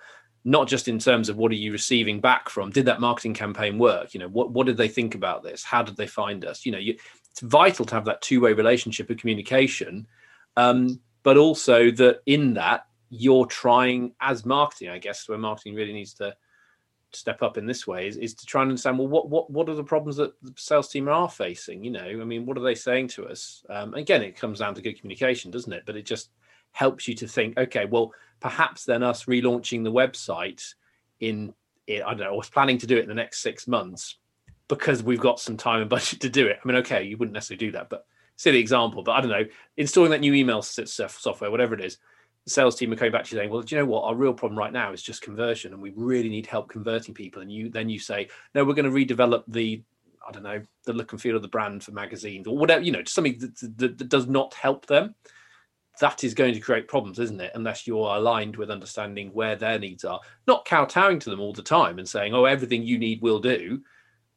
Not 0.47 0.67
just 0.67 0.87
in 0.87 0.97
terms 0.97 1.27
of 1.27 1.37
what 1.37 1.51
are 1.51 1.55
you 1.55 1.71
receiving 1.71 2.21
back 2.21 2.49
from 2.49 2.69
did 2.69 2.85
that 2.85 3.01
marketing 3.01 3.33
campaign 3.33 3.77
work? 3.77 4.13
You 4.13 4.21
know 4.21 4.29
what, 4.29 4.51
what 4.51 4.65
did 4.65 4.77
they 4.77 4.87
think 4.87 5.13
about 5.13 5.43
this? 5.43 5.63
How 5.63 5.83
did 5.83 5.97
they 5.97 6.07
find 6.07 6.45
us? 6.45 6.65
You 6.65 6.71
know 6.71 6.77
you, 6.77 6.95
it's 7.31 7.41
vital 7.41 7.85
to 7.85 7.95
have 7.95 8.05
that 8.05 8.21
two-way 8.21 8.53
relationship 8.53 9.09
of 9.09 9.17
communication 9.17 10.07
um, 10.55 10.99
but 11.21 11.37
also 11.37 11.91
that 11.91 12.21
in 12.25 12.55
that 12.55 12.87
you're 13.09 13.45
trying 13.45 14.11
as 14.19 14.45
marketing 14.45 14.89
i 14.89 14.97
guess 14.97 15.29
where 15.29 15.37
marketing 15.37 15.75
really 15.75 15.93
needs 15.93 16.13
to 16.13 16.35
step 17.13 17.41
up 17.41 17.57
in 17.57 17.65
this 17.65 17.87
way 17.87 18.07
is, 18.07 18.17
is 18.17 18.33
to 18.33 18.45
try 18.45 18.61
and 18.61 18.69
understand 18.69 18.97
well 18.97 19.07
what 19.07 19.29
what 19.29 19.49
what 19.49 19.69
are 19.69 19.75
the 19.75 19.83
problems 19.83 20.17
that 20.17 20.33
the 20.41 20.53
sales 20.57 20.89
team 20.89 21.07
are 21.07 21.29
facing? 21.29 21.83
You 21.83 21.91
know 21.91 22.05
i 22.05 22.25
mean 22.25 22.45
what 22.45 22.57
are 22.57 22.63
they 22.63 22.75
saying 22.75 23.09
to 23.09 23.27
us? 23.27 23.63
Um, 23.69 23.93
again 23.93 24.23
it 24.23 24.35
comes 24.35 24.59
down 24.59 24.75
to 24.75 24.81
good 24.81 24.99
communication 24.99 25.51
doesn't 25.51 25.71
it? 25.71 25.83
But 25.85 25.95
it 25.95 26.05
just 26.05 26.31
helps 26.77 27.07
you 27.07 27.15
to 27.15 27.27
think 27.27 27.57
okay 27.57 27.85
well 27.85 28.11
perhaps 28.39 28.85
then 28.85 29.03
us 29.03 29.25
relaunching 29.25 29.83
the 29.83 29.91
website 29.91 30.73
in, 31.19 31.53
in 31.87 32.03
I 32.03 32.09
don't 32.09 32.19
know, 32.19 32.33
I 32.33 32.37
was 32.37 32.49
planning 32.49 32.77
to 32.79 32.87
do 32.87 32.97
it 32.97 33.03
in 33.03 33.09
the 33.09 33.15
next 33.15 33.41
six 33.41 33.67
months 33.67 34.17
because 34.67 35.01
we've 35.01 35.19
got 35.19 35.39
some 35.39 35.57
time 35.57 35.81
and 35.81 35.89
budget 35.97 36.21
to 36.21 36.29
do 36.29 36.47
it. 36.47 36.59
I 36.63 36.67
mean, 36.67 36.77
okay, 36.77 37.03
you 37.03 37.17
wouldn't 37.17 37.33
necessarily 37.33 37.65
do 37.65 37.71
that, 37.73 37.89
but 37.89 38.05
silly 38.35 38.59
example. 38.59 39.03
But 39.03 39.13
I 39.13 39.21
don't 39.21 39.31
know, 39.31 39.45
installing 39.77 40.11
that 40.11 40.19
new 40.19 40.33
email 40.33 40.59
uh, 40.59 40.85
software, 40.85 41.51
whatever 41.51 41.73
it 41.73 41.83
is, 41.83 41.97
the 42.45 42.51
sales 42.51 42.75
team 42.75 42.93
are 42.93 42.95
coming 42.95 43.11
back 43.11 43.25
to 43.25 43.35
you 43.35 43.39
saying, 43.39 43.49
"Well, 43.49 43.61
do 43.61 43.75
you 43.75 43.81
know 43.81 43.87
what? 43.87 44.03
Our 44.03 44.15
real 44.15 44.33
problem 44.33 44.57
right 44.57 44.71
now 44.71 44.93
is 44.93 45.01
just 45.01 45.21
conversion, 45.21 45.73
and 45.73 45.81
we 45.81 45.91
really 45.95 46.29
need 46.29 46.45
help 46.45 46.69
converting 46.69 47.13
people." 47.13 47.41
And 47.41 47.51
you 47.51 47.69
then 47.69 47.89
you 47.89 47.99
say, 47.99 48.29
"No, 48.55 48.63
we're 48.63 48.73
going 48.73 48.85
to 48.85 49.15
redevelop 49.15 49.43
the." 49.47 49.83
I 50.25 50.31
don't 50.31 50.43
know 50.43 50.61
the 50.83 50.91
look 50.91 51.13
and 51.13 51.21
feel 51.21 51.37
of 51.37 51.41
the 51.41 51.47
brand 51.47 51.85
for 51.85 51.91
magazines 51.93 52.47
or 52.47 52.57
whatever 52.57 52.83
you 52.83 52.91
know, 52.91 53.01
something 53.05 53.37
that, 53.39 53.77
that, 53.77 53.97
that 53.97 54.09
does 54.09 54.27
not 54.27 54.53
help 54.55 54.85
them 54.85 55.15
that 55.99 56.23
is 56.23 56.33
going 56.33 56.53
to 56.53 56.59
create 56.59 56.87
problems, 56.87 57.19
isn't 57.19 57.41
it? 57.41 57.51
Unless 57.55 57.87
you're 57.87 58.15
aligned 58.15 58.55
with 58.55 58.71
understanding 58.71 59.29
where 59.33 59.55
their 59.55 59.79
needs 59.79 60.03
are, 60.05 60.19
not 60.47 60.65
kowtowing 60.65 61.19
to 61.19 61.29
them 61.29 61.39
all 61.39 61.53
the 61.53 61.61
time 61.61 61.99
and 61.99 62.07
saying, 62.07 62.33
"Oh, 62.33 62.45
everything 62.45 62.83
you 62.83 62.97
need 62.97 63.21
will 63.21 63.39
do," 63.39 63.81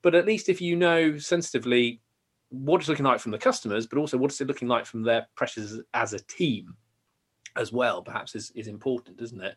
but 0.03 0.14
at 0.14 0.27
least 0.27 0.49
if 0.49 0.61
you 0.61 0.77
know 0.77 1.18
sensitively 1.18 2.01
what 2.51 2.81
it's 2.81 2.88
looking 2.88 3.05
like 3.05 3.20
from 3.20 3.33
the 3.33 3.38
customers, 3.38 3.87
but 3.87 3.99
also 3.99 4.16
what 4.16 4.33
is 4.33 4.40
it 4.40 4.49
looking 4.49 4.68
like 4.68 4.85
from 4.85 5.03
their 5.03 5.27
pressures 5.37 5.81
as 5.94 6.12
a 6.12 6.18
team, 6.20 6.77
as 7.57 7.73
well, 7.73 8.03
perhaps 8.03 8.35
is 8.35 8.51
is 8.55 8.66
important, 8.66 9.20
isn't 9.20 9.42
it? 9.42 9.57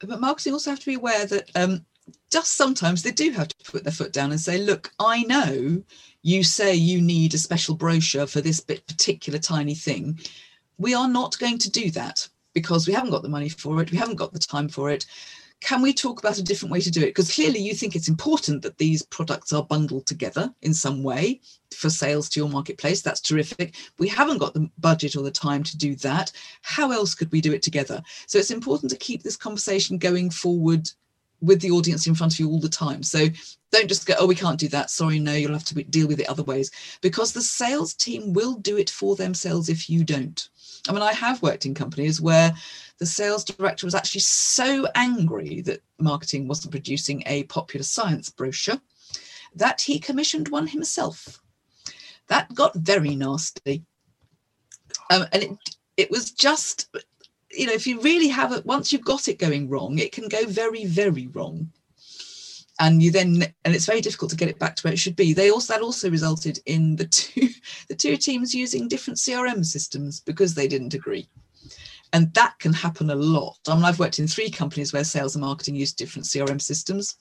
But 0.00 0.20
marketing 0.20 0.52
also 0.52 0.70
have 0.70 0.80
to 0.80 0.86
be 0.86 0.94
aware 0.94 1.26
that 1.26 1.50
um, 1.54 1.86
just 2.30 2.56
sometimes 2.56 3.02
they 3.02 3.12
do 3.12 3.30
have 3.30 3.48
to 3.48 3.70
put 3.70 3.84
their 3.84 3.92
foot 3.92 4.12
down 4.12 4.30
and 4.30 4.40
say, 4.40 4.58
"Look, 4.58 4.92
I 4.98 5.22
know 5.24 5.82
you 6.22 6.44
say 6.44 6.74
you 6.74 7.00
need 7.00 7.34
a 7.34 7.38
special 7.38 7.74
brochure 7.74 8.26
for 8.26 8.40
this 8.40 8.60
bit 8.60 8.86
particular 8.86 9.38
tiny 9.38 9.74
thing. 9.74 10.18
We 10.78 10.94
are 10.94 11.08
not 11.08 11.38
going 11.38 11.58
to 11.58 11.70
do 11.70 11.90
that 11.90 12.28
because 12.54 12.86
we 12.86 12.92
haven't 12.92 13.10
got 13.10 13.22
the 13.22 13.28
money 13.28 13.48
for 13.48 13.82
it, 13.82 13.90
we 13.90 13.98
haven't 13.98 14.16
got 14.16 14.32
the 14.32 14.38
time 14.38 14.68
for 14.68 14.90
it. 14.90 15.06
Can 15.60 15.80
we 15.80 15.92
talk 15.92 16.18
about 16.18 16.38
a 16.38 16.42
different 16.42 16.72
way 16.72 16.80
to 16.80 16.90
do 16.90 17.02
it? 17.02 17.06
Because 17.06 17.32
clearly 17.32 17.60
you 17.60 17.72
think 17.72 17.94
it's 17.94 18.08
important 18.08 18.62
that 18.62 18.78
these 18.78 19.02
products 19.02 19.52
are 19.52 19.62
bundled 19.62 20.06
together 20.06 20.52
in 20.62 20.74
some 20.74 21.04
way 21.04 21.40
for 21.72 21.88
sales 21.88 22.28
to 22.30 22.40
your 22.40 22.48
marketplace. 22.48 23.00
That's 23.00 23.20
terrific. 23.20 23.76
We 23.98 24.08
haven't 24.08 24.38
got 24.38 24.54
the 24.54 24.68
budget 24.78 25.14
or 25.14 25.22
the 25.22 25.30
time 25.30 25.62
to 25.62 25.76
do 25.76 25.94
that. 25.96 26.32
How 26.62 26.90
else 26.90 27.14
could 27.14 27.30
we 27.30 27.40
do 27.40 27.52
it 27.52 27.62
together? 27.62 28.02
So 28.26 28.38
it's 28.38 28.50
important 28.50 28.90
to 28.90 28.98
keep 28.98 29.22
this 29.22 29.36
conversation 29.36 29.98
going 29.98 30.30
forward 30.30 30.90
with 31.42 31.60
the 31.60 31.70
audience 31.70 32.06
in 32.06 32.14
front 32.14 32.32
of 32.32 32.40
you 32.40 32.48
all 32.48 32.60
the 32.60 32.68
time. 32.68 33.02
So 33.02 33.26
don't 33.72 33.88
just 33.88 34.06
go, 34.06 34.14
oh, 34.18 34.26
we 34.26 34.34
can't 34.34 34.60
do 34.60 34.68
that. 34.68 34.90
Sorry, 34.90 35.18
no, 35.18 35.32
you'll 35.32 35.52
have 35.52 35.64
to 35.64 35.82
deal 35.82 36.06
with 36.06 36.20
it 36.20 36.28
other 36.28 36.44
ways 36.44 36.70
because 37.00 37.32
the 37.32 37.42
sales 37.42 37.94
team 37.94 38.32
will 38.32 38.54
do 38.54 38.78
it 38.78 38.88
for 38.88 39.16
themselves 39.16 39.68
if 39.68 39.90
you 39.90 40.04
don't. 40.04 40.48
I 40.88 40.92
mean, 40.92 41.02
I 41.02 41.12
have 41.12 41.42
worked 41.42 41.66
in 41.66 41.74
companies 41.74 42.20
where 42.20 42.52
the 42.98 43.06
sales 43.06 43.44
director 43.44 43.86
was 43.86 43.94
actually 43.94 44.20
so 44.20 44.86
angry 44.94 45.60
that 45.62 45.82
marketing 45.98 46.48
wasn't 46.48 46.72
producing 46.72 47.22
a 47.26 47.44
popular 47.44 47.84
science 47.84 48.30
brochure 48.30 48.80
that 49.54 49.80
he 49.80 49.98
commissioned 49.98 50.48
one 50.48 50.66
himself. 50.66 51.40
That 52.28 52.54
got 52.54 52.74
very 52.74 53.14
nasty. 53.14 53.84
Um, 55.10 55.26
and 55.32 55.42
it, 55.42 55.50
it 55.96 56.10
was 56.10 56.30
just 56.30 56.94
you 57.52 57.66
know 57.66 57.72
if 57.72 57.86
you 57.86 58.00
really 58.00 58.28
have 58.28 58.52
it 58.52 58.64
once 58.64 58.92
you've 58.92 59.04
got 59.04 59.28
it 59.28 59.38
going 59.38 59.68
wrong 59.68 59.98
it 59.98 60.12
can 60.12 60.28
go 60.28 60.44
very 60.46 60.86
very 60.86 61.28
wrong. 61.28 61.70
And 62.80 63.02
you 63.02 63.12
then 63.12 63.44
and 63.64 63.74
it's 63.74 63.86
very 63.86 64.00
difficult 64.00 64.30
to 64.30 64.36
get 64.36 64.48
it 64.48 64.58
back 64.58 64.76
to 64.76 64.82
where 64.82 64.92
it 64.92 64.98
should 64.98 65.14
be. 65.14 65.32
They 65.32 65.50
also 65.50 65.74
that 65.74 65.82
also 65.82 66.10
resulted 66.10 66.58
in 66.66 66.96
the 66.96 67.06
two 67.06 67.48
the 67.88 67.94
two 67.94 68.16
teams 68.16 68.54
using 68.54 68.88
different 68.88 69.18
crm 69.18 69.64
systems 69.64 70.20
because 70.20 70.54
they 70.54 70.66
didn't 70.66 70.94
agree. 70.94 71.28
And 72.14 72.32
that 72.34 72.58
can 72.58 72.72
happen 72.72 73.10
a 73.10 73.14
lot. 73.14 73.58
I 73.68 73.74
mean 73.74 73.84
i've 73.84 73.98
worked 73.98 74.18
in 74.18 74.26
three 74.26 74.50
companies 74.50 74.92
where 74.92 75.04
sales 75.04 75.34
and 75.34 75.44
marketing 75.44 75.76
used 75.76 75.96
different 75.96 76.26
crm 76.26 76.60
systems. 76.60 77.16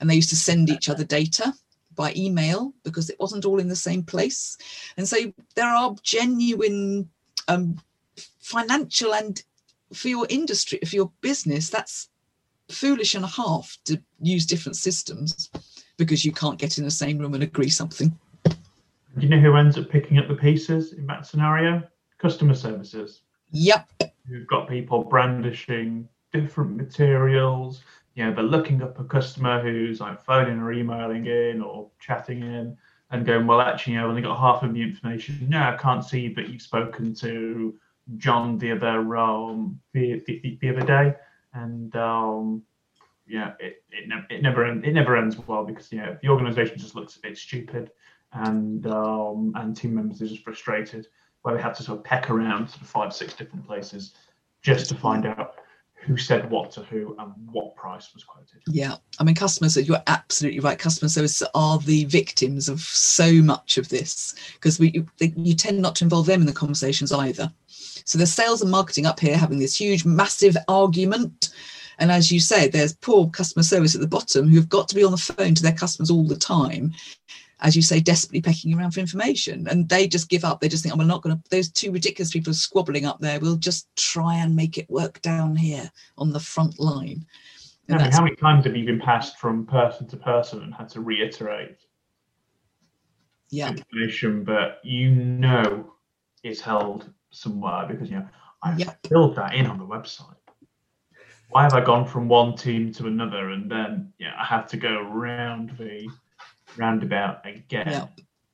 And 0.00 0.08
they 0.08 0.16
used 0.16 0.30
to 0.30 0.36
send 0.36 0.70
each 0.70 0.88
other 0.88 1.04
data 1.04 1.52
by 1.94 2.12
email 2.16 2.72
because 2.84 3.10
it 3.10 3.20
wasn't 3.20 3.44
all 3.44 3.60
in 3.60 3.68
the 3.68 3.76
same 3.76 4.02
place. 4.02 4.56
And 4.96 5.06
so 5.06 5.16
there 5.54 5.68
are 5.68 5.94
genuine 6.02 7.08
um, 7.48 7.78
financial 8.50 9.14
and 9.14 9.42
for 9.92 10.08
your 10.08 10.26
industry, 10.28 10.78
for 10.86 10.96
your 10.96 11.10
business, 11.20 11.70
that's 11.70 12.08
foolish 12.68 13.14
and 13.14 13.24
a 13.24 13.28
half 13.28 13.76
to 13.84 14.00
use 14.20 14.46
different 14.46 14.76
systems 14.76 15.50
because 15.96 16.24
you 16.24 16.32
can't 16.32 16.58
get 16.58 16.78
in 16.78 16.84
the 16.84 16.90
same 16.90 17.18
room 17.18 17.34
and 17.34 17.42
agree 17.42 17.68
something. 17.68 18.16
Do 18.44 19.26
you 19.26 19.28
know 19.28 19.40
who 19.40 19.56
ends 19.56 19.76
up 19.76 19.88
picking 19.88 20.18
up 20.18 20.28
the 20.28 20.34
pieces 20.34 20.92
in 20.92 21.06
that 21.06 21.26
scenario? 21.26 21.82
Customer 22.18 22.54
services. 22.54 23.22
Yep. 23.50 23.88
You've 24.28 24.46
got 24.46 24.68
people 24.68 25.02
brandishing 25.02 26.08
different 26.32 26.76
materials. 26.76 27.82
You 28.14 28.26
know, 28.26 28.34
they're 28.34 28.44
looking 28.44 28.82
up 28.82 28.98
a 29.00 29.04
customer 29.04 29.60
who's 29.60 30.00
like 30.00 30.24
phoning 30.24 30.60
or 30.60 30.72
emailing 30.72 31.26
in 31.26 31.60
or 31.60 31.88
chatting 32.00 32.42
in 32.42 32.76
and 33.10 33.26
going, 33.26 33.46
well, 33.46 33.60
actually, 33.60 33.94
you 33.94 33.98
know, 33.98 34.04
I've 34.04 34.10
only 34.10 34.22
got 34.22 34.38
half 34.38 34.62
of 34.62 34.72
the 34.72 34.82
information. 34.82 35.46
No, 35.48 35.60
I 35.60 35.76
can't 35.76 36.04
see, 36.04 36.28
but 36.28 36.48
you've 36.48 36.62
spoken 36.62 37.12
to 37.16 37.74
John 38.16 38.58
the 38.58 38.72
other 38.72 39.16
um, 39.16 39.80
the, 39.92 40.22
the, 40.26 40.58
the 40.60 40.68
other 40.70 40.86
day, 40.86 41.14
and 41.54 41.94
um, 41.96 42.62
yeah, 43.26 43.52
it 43.60 43.82
it, 43.90 44.08
ne- 44.08 44.36
it 44.36 44.42
never 44.42 44.66
it 44.66 44.92
never 44.92 45.16
ends 45.16 45.36
well 45.46 45.64
because 45.64 45.92
yeah 45.92 46.16
the 46.22 46.28
organisation 46.28 46.78
just 46.78 46.94
looks 46.94 47.16
a 47.16 47.20
bit 47.20 47.36
stupid, 47.36 47.90
and 48.32 48.86
um, 48.86 49.52
and 49.56 49.76
team 49.76 49.94
members 49.94 50.20
are 50.22 50.26
just 50.26 50.42
frustrated 50.42 51.06
where 51.42 51.54
they 51.54 51.62
have 51.62 51.76
to 51.76 51.82
sort 51.82 51.98
of 51.98 52.04
peck 52.04 52.30
around 52.30 52.68
sort 52.68 52.82
of 52.82 52.88
five 52.88 53.14
six 53.14 53.34
different 53.34 53.66
places 53.66 54.14
just 54.62 54.88
to 54.88 54.94
find 54.94 55.26
out 55.26 55.54
who 56.02 56.16
said 56.16 56.50
what 56.50 56.70
to 56.72 56.82
who 56.82 57.14
and 57.18 57.32
what 57.52 57.76
price 57.76 58.12
was 58.14 58.24
quoted. 58.24 58.62
Yeah, 58.66 58.96
I 59.18 59.24
mean, 59.24 59.34
customers. 59.34 59.76
You're 59.76 60.02
absolutely 60.06 60.60
right. 60.60 60.78
Customer 60.78 61.08
service 61.08 61.42
are 61.54 61.78
the 61.78 62.04
victims 62.06 62.68
of 62.68 62.80
so 62.80 63.32
much 63.34 63.76
of 63.76 63.88
this 63.88 64.34
because 64.54 64.78
we 64.78 65.04
they, 65.18 65.32
you 65.36 65.54
tend 65.54 65.80
not 65.80 65.94
to 65.96 66.04
involve 66.04 66.26
them 66.26 66.40
in 66.40 66.46
the 66.46 66.52
conversations 66.52 67.12
either. 67.12 67.52
So 68.04 68.18
there's 68.18 68.32
sales 68.32 68.62
and 68.62 68.70
marketing 68.70 69.06
up 69.06 69.20
here 69.20 69.36
having 69.36 69.58
this 69.58 69.80
huge, 69.80 70.04
massive 70.04 70.56
argument. 70.68 71.50
And 71.98 72.10
as 72.10 72.32
you 72.32 72.40
say, 72.40 72.68
there's 72.68 72.94
poor 72.96 73.28
customer 73.28 73.62
service 73.62 73.94
at 73.94 74.00
the 74.00 74.06
bottom 74.06 74.48
who've 74.48 74.68
got 74.68 74.88
to 74.88 74.94
be 74.94 75.04
on 75.04 75.10
the 75.10 75.18
phone 75.18 75.54
to 75.54 75.62
their 75.62 75.72
customers 75.72 76.10
all 76.10 76.26
the 76.26 76.36
time 76.36 76.92
as 77.62 77.76
you 77.76 77.82
say, 77.82 78.00
desperately 78.00 78.40
pecking 78.40 78.76
around 78.76 78.92
for 78.92 79.00
information. 79.00 79.66
And 79.68 79.88
they 79.88 80.08
just 80.08 80.28
give 80.28 80.44
up. 80.44 80.60
They 80.60 80.68
just 80.68 80.82
think, 80.82 80.94
oh, 80.94 80.98
we're 80.98 81.04
not 81.04 81.22
going 81.22 81.36
to, 81.36 81.42
those 81.50 81.70
two 81.70 81.92
ridiculous 81.92 82.30
people 82.30 82.50
are 82.50 82.54
squabbling 82.54 83.04
up 83.04 83.20
there, 83.20 83.38
we'll 83.40 83.56
just 83.56 83.88
try 83.96 84.36
and 84.36 84.56
make 84.56 84.78
it 84.78 84.88
work 84.88 85.20
down 85.22 85.56
here 85.56 85.90
on 86.16 86.32
the 86.32 86.40
front 86.40 86.78
line. 86.80 87.26
How 87.88 88.22
many 88.22 88.36
times 88.36 88.64
have 88.66 88.76
you 88.76 88.86
been 88.86 89.00
passed 89.00 89.38
from 89.38 89.66
person 89.66 90.06
to 90.08 90.16
person 90.16 90.62
and 90.62 90.72
had 90.72 90.88
to 90.90 91.00
reiterate 91.00 91.78
yeah. 93.50 93.70
information, 93.70 94.44
but 94.44 94.78
you 94.84 95.10
know 95.10 95.92
is 96.44 96.60
held 96.60 97.10
somewhere 97.30 97.86
because, 97.88 98.10
you 98.10 98.16
know, 98.18 98.28
I've 98.62 98.78
Yep. 98.78 99.06
filled 99.06 99.36
that 99.36 99.54
in 99.54 99.66
on 99.66 99.78
the 99.78 99.86
website. 99.86 100.34
Why 101.50 101.62
have 101.64 101.74
I 101.74 101.80
gone 101.84 102.06
from 102.06 102.28
one 102.28 102.56
team 102.56 102.92
to 102.94 103.06
another 103.06 103.50
and 103.50 103.70
then 103.70 104.12
yeah, 104.18 104.34
I 104.38 104.44
have 104.44 104.66
to 104.68 104.76
go 104.76 104.98
around 105.00 105.70
the 105.78 106.08
roundabout 106.76 107.44
again? 107.46 107.88
Yeah. 107.88 108.06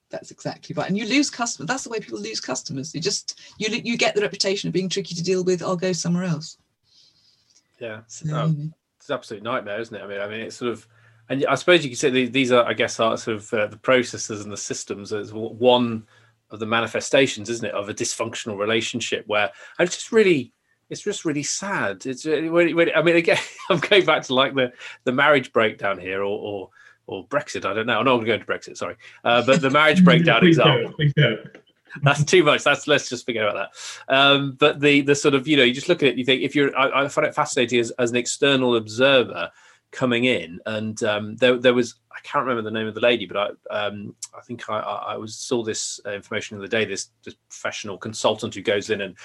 That's 0.09 0.31
exactly 0.31 0.73
right. 0.75 0.89
And 0.89 0.97
you 0.97 1.05
lose 1.05 1.29
customers. 1.29 1.67
That's 1.67 1.83
the 1.83 1.91
way 1.91 1.99
people 1.99 2.21
lose 2.21 2.41
customers. 2.41 2.95
You 2.95 3.01
just, 3.01 3.41
you, 3.59 3.69
you 3.69 3.97
get 3.99 4.15
the 4.15 4.23
reputation 4.23 4.69
of 4.69 4.73
being 4.73 4.89
tricky 4.89 5.17
to 5.17 5.23
deal 5.23 5.43
with. 5.43 5.63
I'll 5.63 5.77
go 5.77 5.93
somewhere 5.93 6.23
else. 6.25 6.59
Yeah. 7.81 8.03
So, 8.07 8.35
Oh. 8.35 8.55
it's 8.99 9.09
an 9.11 9.15
absolute 9.15 9.43
nightmare, 9.43 9.81
isn't 9.81 9.95
it? 9.95 10.03
I 10.03 10.07
mean, 10.07 10.21
I 10.21 10.29
mean, 10.29 10.41
it's 10.41 10.57
sort 10.57 10.71
of, 10.71 10.87
and 11.29 11.45
I 11.47 11.57
suppose 11.57 11.83
you 11.83 11.91
could 11.91 11.99
say 11.99 12.11
these, 12.11 12.31
these 12.31 12.53
are, 12.53 12.65
I 12.65 12.73
guess, 12.73 13.01
are 13.01 13.17
sort 13.17 13.37
of 13.39 13.53
uh, 13.53 13.67
the 13.67 13.77
processes 13.77 14.43
and 14.45 14.53
the 14.53 14.57
systems 14.57 15.13
as 15.13 15.33
one 15.35 16.07
of 16.51 16.61
the 16.61 16.67
manifestations, 16.67 17.51
isn't 17.51 17.67
it, 17.67 17.75
of 17.75 17.89
a 17.89 17.95
dysfunctional 17.95 18.57
relationship 18.59 19.25
where 19.27 19.51
it's 19.79 19.95
just 19.97 20.13
really, 20.13 20.53
it's 20.91 21.03
just 21.03 21.25
really 21.25 21.43
sad. 21.43 22.07
It's 22.07 22.25
really, 22.25 22.49
really, 22.49 22.75
really- 22.75 22.95
I 22.95 23.03
mean, 23.03 23.17
again, 23.17 23.39
I'm 23.71 23.79
going 23.81 24.05
back 24.05 24.23
to 24.25 24.35
like 24.35 24.55
the 24.55 24.73
the 25.05 25.13
marriage 25.13 25.53
breakdown 25.53 25.99
here, 25.99 26.21
or 26.23 26.39
or, 26.39 26.71
or 27.09 27.27
Brexit. 27.27 27.65
I 27.65 27.75
don't 27.75 27.87
know. 27.87 27.99
I'm 27.99 28.05
not 28.05 28.17
going 28.17 28.21
to 28.21 28.27
go 28.27 28.35
into 28.35 28.47
Brexit. 28.47 28.77
Sorry, 28.77 28.97
uh, 29.25 29.45
but 29.45 29.61
the 29.61 29.71
marriage 29.71 30.05
breakdown 30.09 30.47
example 30.47 30.83
Don't, 30.83 30.95
please 30.95 31.13
don't. 31.17 31.41
that's 32.03 32.25
too 32.25 32.45
much. 32.45 32.63
That's 32.63 32.87
let's 32.87 33.09
just 33.09 33.25
forget 33.27 33.45
about 33.45 33.71
that. 34.09 34.15
Um, 34.15 34.53
but 34.53 34.81
the 34.81 35.01
the 35.01 35.15
sort 35.15 35.35
of 35.35 35.49
you 35.49 35.57
know 35.57 35.65
you 35.65 35.75
just 35.75 35.89
look 35.89 36.03
at 36.03 36.11
it, 36.11 36.17
you 36.19 36.25
think 36.25 36.43
if 36.43 36.55
you're 36.55 36.77
I, 36.79 37.05
I 37.05 37.09
find 37.09 37.27
it 37.27 37.35
fascinating 37.35 37.81
as, 37.81 37.91
as 37.93 38.11
an 38.11 38.17
external 38.17 38.77
observer 38.77 39.51
coming 39.93 40.25
in, 40.25 40.61
and 40.67 41.03
um, 41.03 41.37
there 41.37 41.59
there 41.59 41.75
was 41.75 41.97
I 42.13 42.21
can't 42.23 42.47
remember 42.47 42.63
the 42.63 42.77
name 42.77 42.87
of 42.87 42.95
the 42.95 43.01
lady, 43.01 43.27
but 43.27 43.37
I 43.37 43.87
um, 43.87 44.15
I 44.37 44.41
think 44.43 44.69
I, 44.69 44.79
I 44.79 45.17
was 45.17 45.37
saw 45.37 45.63
this 45.63 46.01
uh, 46.07 46.13
information 46.13 46.57
the 46.57 46.65
other 46.65 46.71
day. 46.71 46.85
This, 46.85 47.11
this 47.25 47.35
professional 47.49 47.99
consultant 47.99 48.55
who 48.55 48.63
goes 48.63 48.91
in 48.91 49.01
and 49.01 49.17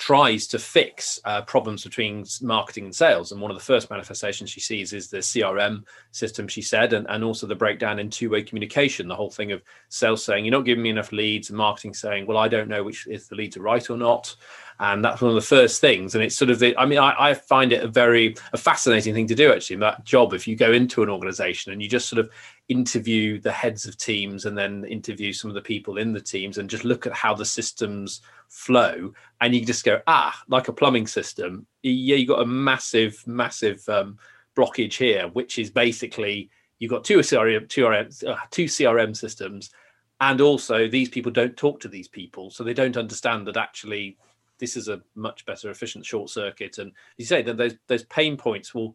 tries 0.00 0.46
to 0.46 0.58
fix 0.58 1.20
uh, 1.26 1.42
problems 1.42 1.84
between 1.84 2.24
marketing 2.40 2.86
and 2.86 2.96
sales. 2.96 3.32
And 3.32 3.40
one 3.40 3.50
of 3.50 3.56
the 3.58 3.62
first 3.62 3.90
manifestations 3.90 4.48
she 4.48 4.58
sees 4.58 4.94
is 4.94 5.08
the 5.08 5.18
CRM 5.18 5.84
system, 6.10 6.48
she 6.48 6.62
said, 6.62 6.94
and, 6.94 7.06
and 7.10 7.22
also 7.22 7.46
the 7.46 7.54
breakdown 7.54 7.98
in 7.98 8.08
two 8.08 8.30
way 8.30 8.42
communication. 8.42 9.08
The 9.08 9.14
whole 9.14 9.28
thing 9.28 9.52
of 9.52 9.62
sales 9.90 10.24
saying, 10.24 10.46
You're 10.46 10.52
not 10.52 10.64
giving 10.64 10.82
me 10.82 10.88
enough 10.88 11.12
leads, 11.12 11.50
and 11.50 11.58
marketing 11.58 11.92
saying, 11.92 12.26
Well, 12.26 12.38
I 12.38 12.48
don't 12.48 12.68
know 12.68 12.82
which 12.82 13.06
if 13.08 13.28
the 13.28 13.34
leads 13.34 13.58
are 13.58 13.62
right 13.62 13.90
or 13.90 13.98
not. 13.98 14.34
And 14.78 15.04
that's 15.04 15.20
one 15.20 15.28
of 15.28 15.34
the 15.34 15.42
first 15.42 15.82
things. 15.82 16.14
And 16.14 16.24
it's 16.24 16.34
sort 16.34 16.50
of 16.50 16.58
the, 16.58 16.74
I 16.78 16.86
mean, 16.86 16.98
I, 16.98 17.14
I 17.18 17.34
find 17.34 17.70
it 17.70 17.84
a 17.84 17.88
very 17.88 18.34
a 18.54 18.56
fascinating 18.56 19.12
thing 19.12 19.26
to 19.26 19.34
do 19.34 19.52
actually. 19.52 19.76
That 19.76 20.06
job, 20.06 20.32
if 20.32 20.48
you 20.48 20.56
go 20.56 20.72
into 20.72 21.02
an 21.02 21.10
organization 21.10 21.72
and 21.72 21.82
you 21.82 21.88
just 21.90 22.08
sort 22.08 22.20
of 22.20 22.30
interview 22.70 23.40
the 23.40 23.50
heads 23.50 23.84
of 23.84 23.96
teams 23.96 24.46
and 24.46 24.56
then 24.56 24.84
interview 24.84 25.32
some 25.32 25.50
of 25.50 25.56
the 25.56 25.60
people 25.60 25.98
in 25.98 26.12
the 26.12 26.20
teams 26.20 26.56
and 26.56 26.70
just 26.70 26.84
look 26.84 27.04
at 27.04 27.12
how 27.12 27.34
the 27.34 27.44
systems 27.44 28.22
flow. 28.48 29.12
And 29.40 29.52
you 29.54 29.66
just 29.66 29.84
go 29.84 30.00
ah 30.06 30.40
like 30.48 30.68
a 30.68 30.72
plumbing 30.72 31.08
system. 31.08 31.66
Yeah 31.82 32.14
you 32.14 32.28
got 32.28 32.42
a 32.42 32.46
massive 32.46 33.22
massive 33.26 33.86
um, 33.88 34.18
blockage 34.56 34.94
here 34.94 35.26
which 35.28 35.58
is 35.58 35.68
basically 35.68 36.48
you've 36.78 36.92
got 36.92 37.02
two 37.02 37.18
crm 37.18 37.68
two, 37.68 37.88
uh, 37.88 38.36
two 38.50 38.66
crm 38.66 39.16
systems. 39.16 39.70
And 40.20 40.40
also 40.40 40.86
these 40.86 41.08
people 41.08 41.32
don't 41.32 41.56
talk 41.56 41.80
to 41.80 41.88
these 41.88 42.08
people 42.08 42.50
so 42.50 42.62
they 42.62 42.74
don't 42.74 42.96
understand 42.96 43.48
that 43.48 43.56
actually 43.56 44.16
this 44.60 44.76
is 44.76 44.86
a 44.86 45.02
much 45.16 45.44
better 45.44 45.70
efficient 45.70 46.06
short 46.06 46.30
circuit. 46.30 46.78
And 46.78 46.92
you 47.16 47.24
say 47.24 47.42
that 47.42 47.56
those 47.56 47.74
those 47.88 48.04
pain 48.04 48.36
points 48.36 48.74
will 48.76 48.94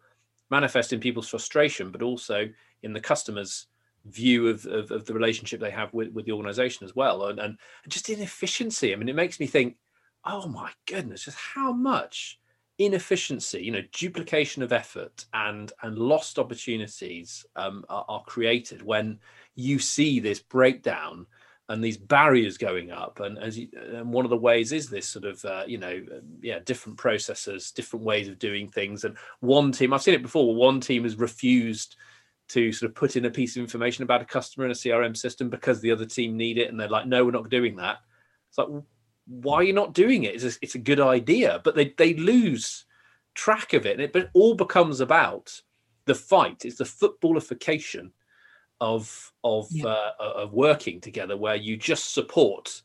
manifest 0.50 0.94
in 0.94 1.02
people's 1.02 1.28
frustration 1.28 1.92
but 1.92 2.02
also 2.02 2.48
in 2.84 2.94
the 2.94 3.00
customers 3.00 3.68
view 4.06 4.48
of, 4.48 4.66
of, 4.66 4.92
of 4.92 5.06
the 5.06 5.14
relationship 5.14 5.60
they 5.60 5.72
have 5.72 5.94
with, 5.94 6.12
with 6.14 6.26
the 6.26 6.32
organization 6.32 6.86
as 6.86 6.96
well 6.96 7.28
and, 7.28 7.40
and 7.40 7.58
just 7.88 8.10
inefficiency. 8.10 8.94
I 8.94 8.96
mean 8.96 9.10
it 9.10 9.16
makes 9.16 9.40
me 9.40 9.48
think 9.48 9.78
oh 10.24 10.48
my 10.48 10.72
goodness 10.88 11.26
just 11.26 11.38
how 11.38 11.72
much 11.72 12.40
inefficiency 12.78 13.64
you 13.64 13.72
know 13.72 13.82
duplication 13.94 14.62
of 14.62 14.74
effort 14.74 15.26
and 15.34 15.72
and 15.82 15.98
lost 15.98 16.38
opportunities 16.38 17.46
um, 17.56 17.86
are, 17.90 18.04
are 18.10 18.24
created 18.24 18.82
when 18.82 19.18
you 19.56 19.80
see 19.80 20.20
this 20.20 20.40
breakdown 20.40 21.26
and 21.70 21.84
these 21.84 21.98
barriers 21.98 22.58
going 22.58 22.92
up. 22.92 23.20
And 23.20 23.40
as 23.40 23.58
you, 23.58 23.70
and 23.76 24.14
one 24.14 24.26
of 24.26 24.30
the 24.30 24.38
ways 24.38 24.72
is 24.72 24.90
this 24.90 25.08
sort 25.08 25.26
of 25.26 25.44
uh, 25.46 25.64
you 25.66 25.78
know 25.78 26.04
yeah 26.42 26.60
different 26.60 26.98
processes 26.98 27.72
different 27.72 28.06
ways 28.06 28.28
of 28.28 28.40
doing 28.40 28.70
things. 28.70 29.04
And 29.04 29.18
one 29.40 29.72
team 29.72 29.94
i've 29.94 30.02
seen 30.02 30.14
it 30.14 30.22
before 30.22 30.54
one 30.56 30.80
team 30.80 31.04
has 31.04 31.16
refused 31.16 31.96
to 32.50 32.72
sort 32.72 32.90
of 32.90 32.96
put 32.96 33.16
in 33.16 33.26
a 33.26 33.30
piece 33.30 33.56
of 33.56 33.62
information 33.62 34.04
about 34.04 34.22
a 34.22 34.26
customer 34.26 34.66
in 34.66 34.72
a 34.72 34.76
crm 34.76 35.18
system 35.18 35.50
because 35.50 35.82
the 35.82 35.92
other 35.92 36.06
team 36.06 36.38
need 36.38 36.58
it 36.58 36.70
and 36.70 36.80
they're 36.80 36.88
like 36.88 37.08
no 37.08 37.26
we're 37.26 37.32
not 37.32 37.50
doing 37.50 37.76
that. 37.78 37.98
It's 38.50 38.58
like 38.58 38.68
why 39.28 39.56
are 39.56 39.64
you 39.64 39.74
not 39.74 39.94
doing 39.94 40.24
it? 40.24 40.36
It's 40.36 40.56
a, 40.56 40.58
it's 40.62 40.76
a 40.76 40.80
good 40.80 41.00
idea 41.00 41.62
but 41.64 41.76
they 41.76 41.94
they 41.98 42.14
lose 42.14 42.86
track 43.34 43.74
of 43.74 43.86
it 43.86 43.94
and 43.94 44.02
it 44.02 44.14
but 44.14 44.24
it 44.24 44.30
all 44.34 44.56
becomes 44.56 45.00
about 45.02 45.60
the 46.06 46.16
fight. 46.16 46.66
It's 46.66 46.78
the 46.78 46.84
footballification 46.84 48.12
of 48.82 49.32
of 49.44 49.68
Yeah. 49.72 49.86
uh, 49.86 50.12
of 50.20 50.54
working 50.54 51.02
together 51.02 51.38
where 51.38 51.56
you 51.56 51.78
just 51.78 52.14
support 52.14 52.82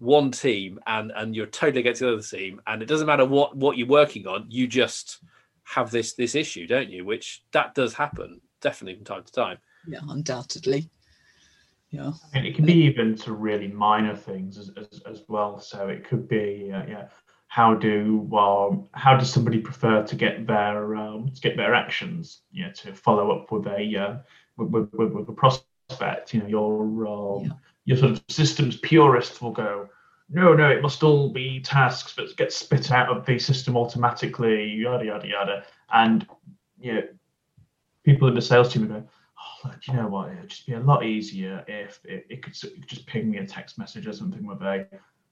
one 0.00 0.30
team 0.32 0.80
and 0.86 1.12
and 1.14 1.36
you're 1.36 1.46
totally 1.46 1.80
against 1.80 2.00
the 2.00 2.12
other 2.12 2.22
team 2.22 2.60
and 2.66 2.82
it 2.82 2.86
doesn't 2.86 3.06
matter 3.06 3.24
what 3.24 3.56
what 3.56 3.76
you're 3.78 3.86
working 3.86 4.26
on 4.26 4.46
you 4.48 4.66
just 4.66 5.18
have 5.62 5.90
this 5.90 6.14
this 6.14 6.34
issue 6.34 6.66
don't 6.66 6.90
you? 6.90 7.04
Which 7.04 7.44
that 7.52 7.74
does 7.74 7.94
happen 7.94 8.40
definitely 8.64 8.96
from 8.96 9.04
time 9.04 9.22
to 9.22 9.32
time 9.32 9.58
yeah, 9.86 10.00
undoubtedly. 10.08 10.88
Yeah. 11.90 12.12
I 12.32 12.38
mean, 12.38 12.46
it 12.46 12.56
can 12.56 12.66
be 12.66 12.72
even 12.72 13.14
to 13.18 13.32
really 13.32 13.68
minor 13.68 14.16
things 14.16 14.58
as, 14.58 14.70
as, 14.76 15.00
as 15.06 15.22
well. 15.28 15.60
So 15.60 15.88
it 15.88 16.04
could 16.08 16.26
be, 16.26 16.72
uh, 16.74 16.82
yeah, 16.88 17.08
how 17.46 17.74
do 17.74 18.26
well, 18.28 18.88
how 18.92 19.16
does 19.16 19.32
somebody 19.32 19.60
prefer 19.60 20.02
to 20.02 20.16
get 20.16 20.46
their 20.46 20.96
um, 20.96 21.30
to 21.32 21.40
get 21.40 21.56
their 21.56 21.72
actions? 21.72 22.40
You 22.50 22.66
know, 22.66 22.72
to 22.72 22.94
follow 22.94 23.30
up 23.30 23.52
with 23.52 23.66
a 23.66 23.96
uh, 23.96 24.16
with, 24.56 24.92
with, 24.92 25.12
with 25.12 25.28
a 25.28 25.32
prospect. 25.32 26.34
You 26.34 26.40
know, 26.40 26.48
your 26.48 27.06
um, 27.06 27.44
Yeah. 27.44 27.52
your 27.84 27.98
sort 27.98 28.12
of 28.12 28.24
systems 28.28 28.76
purist 28.78 29.40
will 29.40 29.52
go, 29.52 29.88
no, 30.28 30.54
no, 30.54 30.68
it 30.68 30.82
must 30.82 31.04
all 31.04 31.28
be 31.28 31.60
tasks 31.60 32.14
that 32.16 32.36
get 32.36 32.52
spit 32.52 32.90
out 32.90 33.08
of 33.14 33.24
the 33.24 33.38
system 33.38 33.76
automatically, 33.76 34.68
yada 34.70 35.04
yada 35.04 35.28
yada, 35.28 35.64
and 35.92 36.26
you 36.80 36.94
know, 36.94 37.02
people 38.04 38.28
in 38.28 38.34
the 38.34 38.42
sales 38.42 38.72
team 38.72 38.82
would 38.82 38.90
go, 38.90 39.08
oh, 39.38 39.68
look, 39.68 39.86
you 39.86 39.94
know 39.94 40.08
what? 40.08 40.30
It'd 40.30 40.48
just 40.48 40.66
be 40.66 40.74
a 40.74 40.80
lot 40.80 41.04
easier 41.04 41.64
if 41.66 42.00
it, 42.04 42.26
it 42.28 42.42
could 42.42 42.54
it 42.62 42.74
could 42.80 42.88
just 42.88 43.06
ping 43.06 43.30
me 43.30 43.38
a 43.38 43.46
text 43.46 43.78
message 43.78 44.06
or 44.06 44.12
something 44.12 44.46
with 44.46 44.62
a 44.62 44.86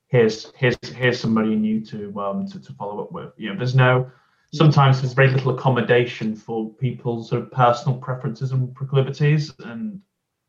here's 0.09 0.53
here's 0.57 0.77
here's 0.95 1.19
somebody 1.19 1.55
new 1.55 1.81
to 1.87 2.19
um 2.21 2.47
to, 2.49 2.61
to 2.61 2.73
follow 2.75 3.03
up 3.03 3.13
with. 3.13 3.33
You 3.37 3.51
know, 3.51 3.57
there's 3.57 3.75
no 3.75 4.11
sometimes 4.53 5.01
there's 5.01 5.15
very 5.15 5.31
little 5.31 5.57
accommodation 5.57 6.37
for 6.37 6.71
people's 6.75 7.31
sort 7.31 7.43
of 7.43 7.51
personal 7.51 7.99
preferences 7.99 8.53
and 8.53 8.75
proclivities, 8.75 9.53
and 9.61 10.01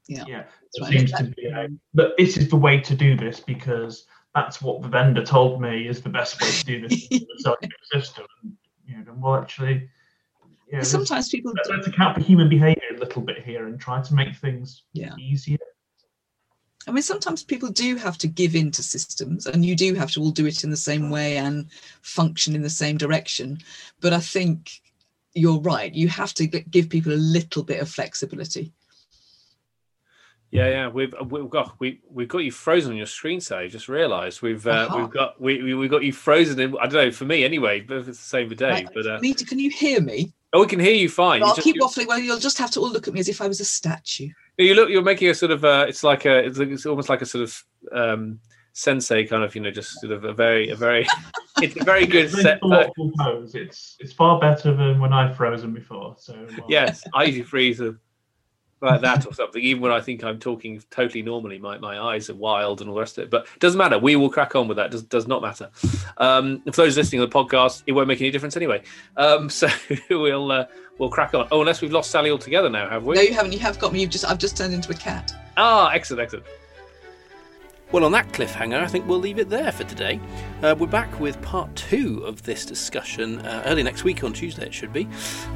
Yeah. 0.08 0.26
yeah, 0.28 0.44
right. 0.82 0.92
seems 0.92 1.12
to 1.14 1.24
be 1.24 1.46
a 1.46 1.68
but 1.94 2.18
this 2.18 2.38
is 2.38 2.50
the 2.50 2.58
way 2.58 2.80
to 2.82 2.96
do 2.96 3.16
this 3.16 3.40
because 3.40 4.06
that's 4.36 4.62
what 4.62 4.82
the 4.82 4.88
vendor 4.88 5.24
told 5.24 5.62
me 5.62 5.88
is 5.88 6.02
the 6.02 6.10
best 6.10 6.42
way 6.42 6.50
to 6.50 6.66
do 6.66 6.88
this 6.88 7.08
in 7.12 7.20
the 7.20 7.40
selling 7.40 7.72
system. 7.92 8.26
And, 8.42 8.58
you 8.86 8.98
know, 8.98 9.14
well, 9.16 9.36
actually, 9.36 9.90
yeah, 10.74 10.82
Sometimes 10.82 11.30
people 11.30 11.54
let's, 11.70 11.86
account 11.86 12.16
for 12.16 12.24
human 12.24 12.50
behavior 12.50 12.82
a 12.96 13.00
little 13.00 13.22
bit 13.22 13.44
here 13.44 13.68
and 13.68 13.80
try 13.80 14.02
to 14.02 14.14
make 14.16 14.36
things 14.36 14.84
Yeah. 14.94 15.16
easier. 15.20 15.60
I 16.88 16.92
mean, 16.92 17.04
sometimes 17.04 17.44
people 17.44 17.70
do 17.70 17.96
have 17.96 18.18
to 18.18 18.28
give 18.28 18.56
in 18.56 18.72
to 18.72 18.82
systems, 18.82 19.46
and 19.46 19.64
you 19.64 19.76
do 19.76 19.94
have 19.94 20.10
to 20.12 20.20
all 20.20 20.32
do 20.32 20.48
it 20.48 20.64
in 20.64 20.72
the 20.72 20.76
same 20.76 21.12
way 21.12 21.38
and 21.38 21.68
function 22.02 22.56
in 22.56 22.64
the 22.64 22.72
same 22.72 22.98
direction. 22.98 23.60
But 24.02 24.14
I 24.14 24.20
think 24.20 24.82
you're 25.36 25.60
right. 25.60 25.94
You 25.94 26.08
have 26.08 26.34
to 26.34 26.48
give 26.48 26.90
people 26.90 27.14
a 27.14 27.28
little 27.38 27.64
bit 27.64 27.80
of 27.80 27.88
flexibility. 27.88 28.74
Yeah, 30.54 30.68
yeah, 30.70 30.88
we've 30.88 31.16
we've 31.32 31.50
got 31.50 31.80
we 31.80 32.00
we've 32.12 32.28
got 32.28 32.38
you 32.40 32.52
frozen 32.52 32.92
on 32.92 32.98
your 32.98 33.08
screen. 33.08 33.42
Say, 33.42 33.68
just 33.70 33.90
realised 33.90 34.44
we've 34.44 34.66
uh, 34.68 34.72
Uh-huh. 34.88 34.98
we've 35.00 35.10
got 35.10 35.42
we 35.42 35.64
we 35.64 35.74
we 35.74 35.88
got 35.88 36.04
you 36.04 36.14
frozen. 36.14 36.60
In, 36.60 36.76
I 36.80 36.84
don't 36.86 37.06
know 37.06 37.12
for 37.12 37.26
me 37.26 37.44
anyway, 37.44 37.82
but 37.82 37.98
if 37.98 38.08
it's 38.08 38.20
the 38.20 38.24
same 38.26 38.50
for 38.50 38.56
Dave. 38.56 38.72
Right, 38.72 38.90
But 38.94 39.08
uh, 39.08 39.16
Anita, 39.18 39.46
can 39.46 39.58
you 39.58 39.72
hear 39.72 40.00
me? 40.00 40.32
oh, 40.54 40.62
we 40.62 40.68
can 40.68 40.80
hear 40.80 40.94
you 40.94 41.10
fine. 41.10 41.40
You 41.42 41.48
I'll 41.48 41.56
just- 41.56 41.66
keep 41.66 41.76
you- 41.78 41.82
waffling. 41.82 42.06
Well, 42.08 42.20
you'll 42.20 42.38
just 42.38 42.60
have 42.60 42.70
to 42.72 42.82
all 42.82 42.92
look 42.92 43.08
at 43.08 43.16
me 43.16 43.20
as 43.20 43.30
if 43.30 43.42
I 43.42 43.48
was 43.48 43.60
a 43.62 43.66
statue. 43.66 44.30
You 44.60 44.76
look, 44.76 44.90
you're 44.92 45.02
making 45.02 45.30
a 45.30 45.34
sort 45.34 45.50
of, 45.52 45.66
uh, 45.66 45.86
it's 45.90 46.04
like 46.04 46.26
a, 46.26 46.46
it's, 46.46 46.60
it's 46.60 46.86
almost 46.86 47.10
like 47.10 47.24
a 47.24 47.26
sort 47.26 47.46
of 47.46 47.64
um, 47.92 48.40
sensei 48.74 49.26
kind 49.26 49.44
of, 49.44 49.56
you 49.56 49.62
know, 49.62 49.72
just 49.72 50.00
sort 50.00 50.12
of 50.14 50.24
a 50.26 50.34
very, 50.34 50.70
a 50.70 50.76
very, 50.76 51.08
it's 51.64 51.76
a 51.76 51.84
very 51.84 52.06
good 52.06 52.26
It's 52.26 52.40
set. 52.40 52.60
very 52.62 52.84
thoughtful 52.84 53.12
pose. 53.18 53.56
It's 53.56 53.98
it's 54.00 54.14
far 54.14 54.40
better 54.40 54.76
than 54.76 55.00
when 55.00 55.12
I've 55.12 55.36
frozen 55.36 55.74
before. 55.74 56.16
So 56.20 56.34
uh, 56.36 56.62
yes, 56.70 57.04
I 57.16 57.24
usually 57.24 57.44
freeze 57.46 57.80
a, 57.80 57.96
like 58.84 59.02
that 59.02 59.26
or 59.26 59.34
something. 59.34 59.62
Even 59.62 59.82
when 59.82 59.92
I 59.92 60.02
think 60.02 60.24
I'm 60.24 60.40
talking 60.40 60.82
totally 60.90 61.22
normally, 61.22 61.60
my, 61.60 61.78
my 61.78 62.00
eyes 62.00 62.30
are 62.30 62.36
wild 62.36 62.82
and 62.82 62.90
all 62.90 62.96
the 62.96 63.02
rest 63.02 63.18
of 63.18 63.26
it. 63.26 63.30
But 63.30 63.48
it 63.54 63.60
doesn't 63.60 63.78
matter. 63.78 63.98
We 63.98 64.16
will 64.16 64.30
crack 64.30 64.56
on 64.56 64.68
with 64.68 64.78
that. 64.78 64.92
Does 64.92 65.04
does 65.04 65.28
not 65.28 65.42
matter. 65.42 65.70
Um, 66.18 66.62
for 66.62 66.72
those 66.84 66.98
listening 66.98 67.22
to 67.22 67.28
the 67.28 67.34
podcast, 67.34 67.84
it 67.88 67.94
won't 67.94 68.08
make 68.08 68.22
any 68.22 68.32
difference 68.32 68.58
anyway. 68.58 68.84
Um, 69.18 69.50
so 69.50 69.68
we'll 70.10 70.52
uh, 70.52 70.66
we'll 70.98 71.10
crack 71.10 71.34
on. 71.34 71.48
Oh, 71.52 71.62
unless 71.62 71.82
we've 71.82 71.92
lost 71.92 72.12
Sally 72.12 72.30
altogether 72.30 72.70
now, 72.70 72.90
have 72.90 73.06
we? 73.06 73.16
No, 73.16 73.22
you 73.22 73.34
haven't. 73.34 73.52
You 73.52 73.60
have 73.60 73.80
got 73.80 73.94
me. 73.94 74.02
You've 74.02 74.12
just. 74.12 74.26
I've 74.26 74.40
just 74.40 74.58
turned 74.58 74.74
into 74.74 74.92
a 74.92 74.96
cat. 74.96 75.34
Ah, 75.58 75.92
excellent, 75.92 76.22
excellent. 76.22 76.46
Well, 77.94 78.06
on 78.06 78.12
that 78.14 78.30
cliffhanger, 78.30 78.82
I 78.82 78.88
think 78.88 79.08
we'll 79.08 79.20
leave 79.20 79.38
it 79.38 79.50
there 79.50 79.72
for 79.72 79.84
today. 79.84 80.20
Uh, 80.64 80.74
we're 80.76 80.88
back 80.88 81.20
with 81.20 81.40
part 81.44 81.76
two 81.76 82.24
of 82.26 82.42
this 82.42 82.66
discussion 82.66 83.38
uh, 83.42 83.62
early 83.68 83.84
next 83.84 84.04
week 84.04 84.24
on 84.24 84.34
Tuesday, 84.34 84.66
it 84.66 84.74
should 84.74 84.92
be. 84.92 85.08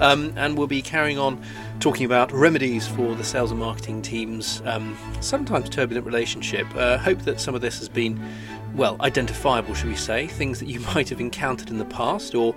Um, 0.02 0.34
and 0.38 0.56
we'll 0.56 0.67
be 0.67 0.84
carrying 0.84 1.17
on 1.17 1.41
talking 1.80 2.06
about 2.06 2.32
remedies 2.32 2.88
for 2.88 3.15
the 3.15 3.23
sales 3.23 3.50
and 3.50 3.60
marketing 3.60 4.04
team's 4.04 4.62
um, 4.65 4.95
sometimes 5.19 5.67
turbulent 5.67 6.06
relationship. 6.06 6.67
Uh, 6.76 7.00
hope 7.00 7.23
that 7.23 7.41
some 7.41 7.56
of 7.56 7.62
this 7.62 7.80
has 7.80 7.89
been, 7.89 8.23
well, 8.76 8.97
identifiable, 9.02 9.73
should 9.73 9.89
we 9.89 9.95
say, 9.95 10.28
things 10.28 10.60
that 10.60 10.67
you 10.67 10.80
might 10.93 11.10
have 11.10 11.19
encountered 11.19 11.71
in 11.71 11.80
the 11.80 11.86
past, 11.86 12.36
or 12.36 12.56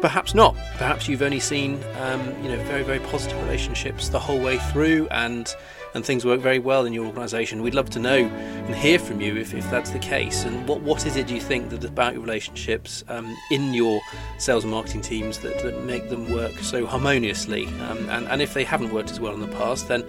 perhaps 0.00 0.34
not. 0.34 0.56
Perhaps 0.78 1.06
you've 1.06 1.20
only 1.20 1.40
seen, 1.40 1.84
um, 1.98 2.20
you 2.42 2.48
know, 2.48 2.56
very, 2.64 2.82
very 2.82 3.00
positive 3.00 3.38
relationships 3.42 4.08
the 4.08 4.18
whole 4.18 4.40
way 4.40 4.56
through 4.72 5.06
and 5.10 5.54
and 5.94 6.04
things 6.04 6.24
work 6.24 6.40
very 6.40 6.58
well 6.58 6.86
in 6.86 6.92
your 6.92 7.06
organisation. 7.06 7.62
We'd 7.62 7.74
love 7.74 7.90
to 7.90 7.98
know 7.98 8.18
and 8.18 8.74
hear 8.74 8.98
from 8.98 9.20
you 9.20 9.36
if, 9.36 9.54
if 9.54 9.68
that's 9.70 9.90
the 9.90 9.98
case. 9.98 10.44
And 10.44 10.66
what, 10.68 10.80
what 10.80 11.06
is 11.06 11.16
it 11.16 11.26
do 11.26 11.34
you 11.34 11.40
think 11.40 11.70
that 11.70 11.84
about 11.84 12.14
your 12.14 12.22
relationships 12.22 13.04
um, 13.08 13.36
in 13.50 13.74
your 13.74 14.00
sales 14.38 14.64
and 14.64 14.72
marketing 14.72 15.00
teams 15.00 15.38
that, 15.38 15.62
that 15.62 15.84
make 15.84 16.08
them 16.10 16.30
work 16.32 16.58
so 16.58 16.86
harmoniously? 16.86 17.66
Um, 17.66 18.08
and, 18.10 18.28
and 18.28 18.42
if 18.42 18.54
they 18.54 18.64
haven't 18.64 18.92
worked 18.92 19.10
as 19.10 19.20
well 19.20 19.34
in 19.34 19.40
the 19.40 19.48
past, 19.48 19.88
then 19.88 20.04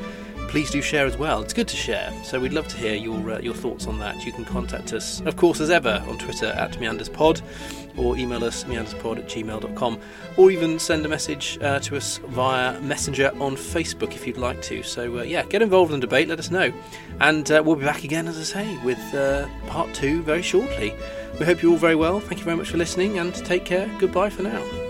please 0.49 0.71
do 0.71 0.81
share 0.81 1.05
as 1.05 1.15
well. 1.15 1.41
It's 1.41 1.53
good 1.53 1.67
to 1.67 1.77
share. 1.77 2.11
So 2.23 2.39
we'd 2.39 2.53
love 2.53 2.67
to 2.69 2.77
hear 2.77 2.95
your 2.95 3.31
uh, 3.31 3.39
your 3.39 3.53
thoughts 3.53 3.85
on 3.85 3.99
that. 3.99 4.25
You 4.25 4.31
can 4.31 4.45
contact 4.45 4.93
us, 4.93 5.21
of 5.21 5.35
course, 5.35 5.61
as 5.61 5.69
ever, 5.69 6.03
on 6.07 6.17
Twitter 6.17 6.47
at 6.47 6.71
meanderspod 6.73 7.41
or 7.97 8.17
email 8.17 8.43
us 8.43 8.63
meanderspod 8.63 9.19
at 9.19 9.27
gmail.com 9.27 9.99
or 10.37 10.51
even 10.51 10.79
send 10.79 11.05
a 11.05 11.09
message 11.09 11.59
uh, 11.61 11.79
to 11.79 11.97
us 11.97 12.17
via 12.29 12.79
Messenger 12.81 13.31
on 13.39 13.55
Facebook 13.55 14.13
if 14.13 14.25
you'd 14.25 14.37
like 14.37 14.61
to. 14.63 14.81
So, 14.83 15.19
uh, 15.19 15.21
yeah, 15.23 15.43
get 15.43 15.61
involved 15.61 15.93
in 15.93 15.99
the 15.99 16.07
debate, 16.07 16.27
let 16.27 16.39
us 16.39 16.49
know. 16.49 16.73
And 17.19 17.49
uh, 17.51 17.61
we'll 17.63 17.75
be 17.75 17.85
back 17.85 18.03
again, 18.03 18.27
as 18.27 18.37
I 18.37 18.43
say, 18.43 18.77
with 18.83 19.13
uh, 19.13 19.47
part 19.67 19.93
two 19.93 20.23
very 20.23 20.41
shortly. 20.41 20.93
We 21.39 21.45
hope 21.45 21.61
you're 21.61 21.71
all 21.71 21.77
very 21.77 21.95
well. 21.95 22.19
Thank 22.19 22.39
you 22.39 22.45
very 22.45 22.57
much 22.57 22.69
for 22.69 22.77
listening 22.77 23.19
and 23.19 23.33
take 23.33 23.65
care. 23.65 23.89
Goodbye 23.99 24.29
for 24.29 24.43
now. 24.43 24.88